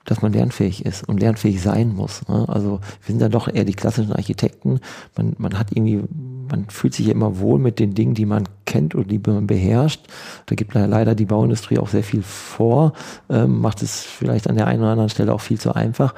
dass 0.05 0.23
man 0.23 0.33
lernfähig 0.33 0.85
ist 0.85 1.07
und 1.07 1.19
lernfähig 1.19 1.61
sein 1.61 1.93
muss. 1.93 2.27
Ne? 2.27 2.45
Also 2.47 2.79
wir 2.79 3.07
sind 3.07 3.21
dann 3.21 3.31
doch 3.31 3.47
eher 3.47 3.63
die 3.63 3.75
klassischen 3.75 4.13
Architekten. 4.13 4.79
Man, 5.15 5.35
man 5.37 5.59
hat 5.59 5.71
irgendwie, 5.71 6.01
man 6.49 6.67
fühlt 6.69 6.95
sich 6.95 7.05
ja 7.05 7.11
immer 7.11 7.39
wohl 7.39 7.59
mit 7.59 7.77
den 7.77 7.93
Dingen, 7.93 8.15
die 8.15 8.25
man 8.25 8.45
kennt 8.65 8.95
und 8.95 9.11
die 9.11 9.19
man 9.19 9.45
beherrscht. 9.45 10.07
Da 10.47 10.55
gibt 10.55 10.73
leider 10.73 11.13
die 11.13 11.25
Bauindustrie 11.25 11.77
auch 11.77 11.89
sehr 11.89 12.03
viel 12.03 12.23
vor, 12.23 12.93
ähm, 13.29 13.61
macht 13.61 13.83
es 13.83 14.01
vielleicht 14.01 14.49
an 14.49 14.55
der 14.55 14.65
einen 14.65 14.81
oder 14.81 14.91
anderen 14.91 15.09
Stelle 15.09 15.33
auch 15.33 15.41
viel 15.41 15.59
zu 15.59 15.75
einfach, 15.75 16.15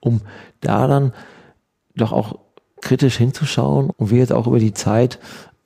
um 0.00 0.22
da 0.60 0.86
dann 0.86 1.12
doch 1.98 2.12
auch 2.12 2.38
kritisch 2.80 3.16
hinzuschauen 3.16 3.90
und 3.90 4.10
wir 4.10 4.18
jetzt 4.18 4.32
auch 4.32 4.46
über 4.46 4.58
die 4.58 4.74
Zeit 4.74 5.18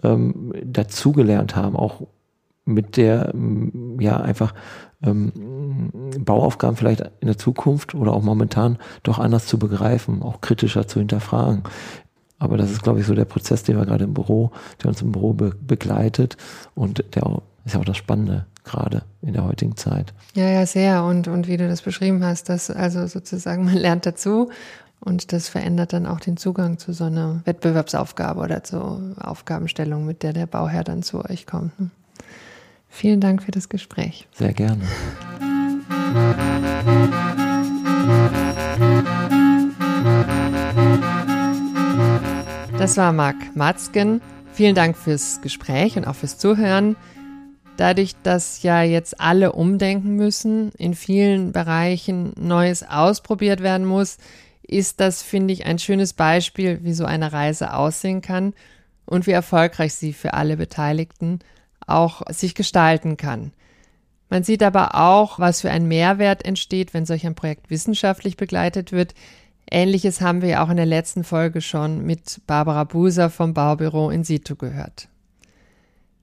ähm, 0.03 0.53
dazugelernt 0.65 1.57
haben, 1.57 1.77
auch 1.77 2.03
mit 2.65 2.97
der, 2.97 3.33
ja, 3.99 4.19
einfach 4.19 4.55
ähm, 5.03 5.33
Bauaufgaben 6.19 6.77
vielleicht 6.77 7.01
in 7.21 7.27
der 7.27 7.39
Zukunft 7.39 7.95
oder 7.95 8.13
auch 8.13 8.23
momentan 8.23 8.79
doch 9.03 9.19
anders 9.19 9.47
zu 9.47 9.59
begreifen, 9.59 10.23
auch 10.23 10.41
kritischer 10.41 10.87
zu 10.87 11.01
hinterfragen. 11.01 11.63
Aber 12.39 12.57
das 12.57 12.71
ist, 12.71 12.83
glaube 12.83 13.01
ich, 13.01 13.07
so 13.07 13.15
der 13.15 13.25
Prozess, 13.25 13.63
den 13.63 13.77
wir 13.77 13.87
gerade 13.87 14.05
im 14.05 14.15
Büro, 14.15 14.51
der 14.83 14.89
uns 14.89 15.03
im 15.03 15.13
Büro 15.13 15.33
be 15.33 15.55
begleitet 15.61 16.37
und 16.75 17.05
der 17.15 17.41
ist 17.65 17.75
ja 17.75 17.81
auch 17.81 17.85
das 17.85 17.97
Spannende 17.97 18.47
gerade 18.65 19.03
in 19.23 19.33
der 19.33 19.45
heutigen 19.45 19.77
Zeit. 19.77 20.13
Ja, 20.35 20.49
ja, 20.49 20.67
sehr. 20.67 21.05
Und, 21.05 21.29
und 21.29 21.49
wie 21.49 21.57
du 21.57 21.69
das 21.69 21.83
beschrieben 21.83 22.25
hast, 22.25 22.49
dass 22.49 22.71
also 22.71 23.07
sozusagen 23.07 23.65
man 23.67 23.77
lernt 23.77 24.07
dazu 24.07 24.51
und 25.05 25.33
das 25.33 25.49
verändert 25.49 25.93
dann 25.93 26.07
auch 26.07 26.21
den 26.21 26.37
Zugang 26.37 26.79
zu 26.79 26.93
so 26.93 27.05
einer 27.05 27.43
Wettbewerbsaufgabe 27.45 28.41
oder 28.41 28.63
zur 28.63 29.15
Aufgabenstellung, 29.19 30.07
mit 30.07 30.23
der 30.23 30.33
der 30.33 30.47
Bauherr 30.47 30.85
dann 30.85 31.03
zu 31.03 31.25
euch 31.25 31.45
kommt. 31.45 31.79
Ne? 31.81 31.91
Vielen 32.89 33.21
Dank 33.21 33.43
für 33.43 33.51
das 33.51 33.69
Gespräch. 33.69 34.29
Sehr 34.33 34.53
gerne. 34.53 34.83
Das 42.79 42.97
war 42.97 43.13
Marc 43.13 43.57
Matzken. 43.57 44.21
Vielen 44.53 44.75
Dank 44.75 44.97
fürs 44.97 45.41
Gespräch 45.41 45.97
und 45.97 46.07
auch 46.07 46.15
fürs 46.15 46.39
Zuhören. 46.39 46.97
Dadurch, 47.77 48.15
dass 48.23 48.63
ja 48.63 48.83
jetzt 48.83 49.21
alle 49.21 49.53
umdenken 49.53 50.15
müssen, 50.15 50.71
in 50.79 50.95
vielen 50.95 51.53
Bereichen 51.53 52.35
Neues 52.39 52.83
ausprobiert 52.83 53.63
werden 53.63 53.87
muss, 53.87 54.19
ist 54.63 55.01
das, 55.01 55.23
finde 55.23 55.53
ich, 55.53 55.67
ein 55.67 55.79
schönes 55.79 56.13
Beispiel, 56.13 56.81
wie 56.83 56.93
so 56.93 57.05
eine 57.05 57.33
Reise 57.33 57.75
aussehen 57.75 58.23
kann 58.23 58.55
und 59.05 59.27
wie 59.27 59.33
erfolgreich 59.33 59.95
sie 59.95 60.13
für 60.13 60.35
alle 60.35 60.57
Beteiligten 60.57 61.41
auch 61.87 62.23
sich 62.31 62.55
gestalten 62.55 63.17
kann. 63.17 63.53
Man 64.31 64.45
sieht 64.45 64.63
aber 64.63 64.95
auch, 64.95 65.39
was 65.39 65.61
für 65.61 65.71
ein 65.71 65.89
Mehrwert 65.89 66.45
entsteht, 66.45 66.95
wenn 66.95 67.05
solch 67.05 67.27
ein 67.27 67.35
Projekt 67.35 67.69
wissenschaftlich 67.69 68.37
begleitet 68.37 68.91
wird. 68.91 69.15
Ähnliches 69.71 70.21
haben 70.21 70.41
wir 70.41 70.49
ja 70.49 70.65
auch 70.65 70.71
in 70.71 70.79
der 70.79 70.87
letzten 70.87 71.23
Folge 71.23 71.61
schon 71.61 72.07
mit 72.07 72.41
Barbara 72.47 72.85
Buser 72.85 73.29
vom 73.29 73.53
Baubüro 73.53 74.11
in 74.11 74.25
situ 74.25 74.57
gehört. 74.57 75.09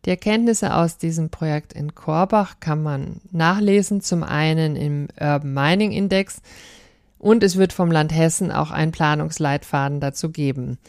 Die 0.06 0.12
Erkenntnisse 0.12 0.74
aus 0.74 0.98
diesem 0.98 1.30
Projekt 1.30 1.74
in 1.74 1.94
Korbach 1.94 2.56
kann 2.60 2.82
man 2.82 3.22
nachlesen, 3.32 4.02
zum 4.02 4.24
einen 4.24 4.76
im 4.76 5.08
Urban 5.20 5.54
Mining 5.54 5.92
Index 5.92 6.42
und 7.20 7.44
es 7.44 7.58
wird 7.58 7.74
vom 7.74 7.92
Land 7.92 8.16
Hessen 8.16 8.52
auch 8.52 8.72
einen 8.72 8.92
Planungsleitfaden 8.92 10.00
dazu 10.00 10.32
geben. 10.32 10.80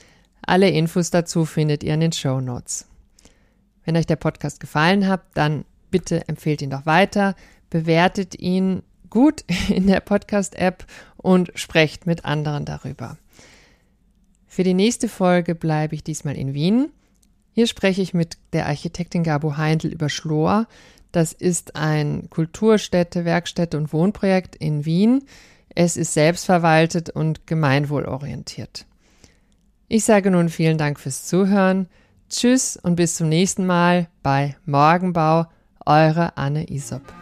Alle 0.41 0.71
Infos 0.71 1.11
dazu 1.11 1.45
findet 1.45 1.85
ihr 1.85 1.93
in 1.93 2.01
den 2.01 2.13
Show 2.13 2.41
Notes. 2.41 2.87
Wenn 3.85 3.97
euch 3.97 4.07
der 4.07 4.17
Podcast 4.17 4.61
gefallen 4.61 5.07
hat, 5.07 5.23
dann 5.35 5.65
bitte 5.91 6.27
empfehlt 6.29 6.63
ihn 6.63 6.71
doch 6.71 6.87
weiter, 6.87 7.35
bewertet 7.69 8.39
ihn 8.39 8.83
gut 9.11 9.45
in 9.69 9.87
der 9.87 10.01
Podcast-App 10.01 10.87
und 11.17 11.51
sprecht 11.57 12.07
mit 12.07 12.25
anderen 12.25 12.65
darüber. 12.65 13.19
Für 14.47 14.63
die 14.63 14.75
nächste 14.75 15.09
Folge 15.09 15.55
bleibe 15.55 15.95
ich 15.95 16.05
diesmal 16.05 16.37
in 16.37 16.55
Wien. 16.55 16.91
Hier 17.53 17.67
spreche 17.67 18.03
ich 18.03 18.15
mit 18.15 18.39
der 18.53 18.67
Architektin 18.67 19.23
Gabo 19.23 19.57
Heindl 19.57 19.89
über 19.89 20.09
Schlohr. 20.09 20.67
Das 21.13 21.33
ist 21.33 21.77
ein 21.77 22.29
Kulturstätte, 22.31 23.25
Werkstätte 23.25 23.77
und 23.77 23.93
Wohnprojekt 23.93 24.57
in 24.57 24.85
Wien. 24.85 25.25
Es 25.75 25.97
ist 25.97 26.15
selbstverwaltet 26.15 27.11
und 27.11 27.47
gemeinwohlorientiert. 27.47 28.87
Ich 29.89 30.05
sage 30.05 30.31
nun 30.31 30.49
vielen 30.49 30.79
Dank 30.79 31.01
fürs 31.01 31.27
Zuhören. 31.27 31.89
Tschüss 32.29 32.77
und 32.77 32.97
bis 32.97 33.17
zum 33.17 33.29
nächsten 33.29 33.67
Mal 33.67 34.09
bei 34.23 34.57
Morgenbau, 34.65 35.47
eure 35.85 36.37
Anne 36.37 36.71
Isop. 36.71 37.20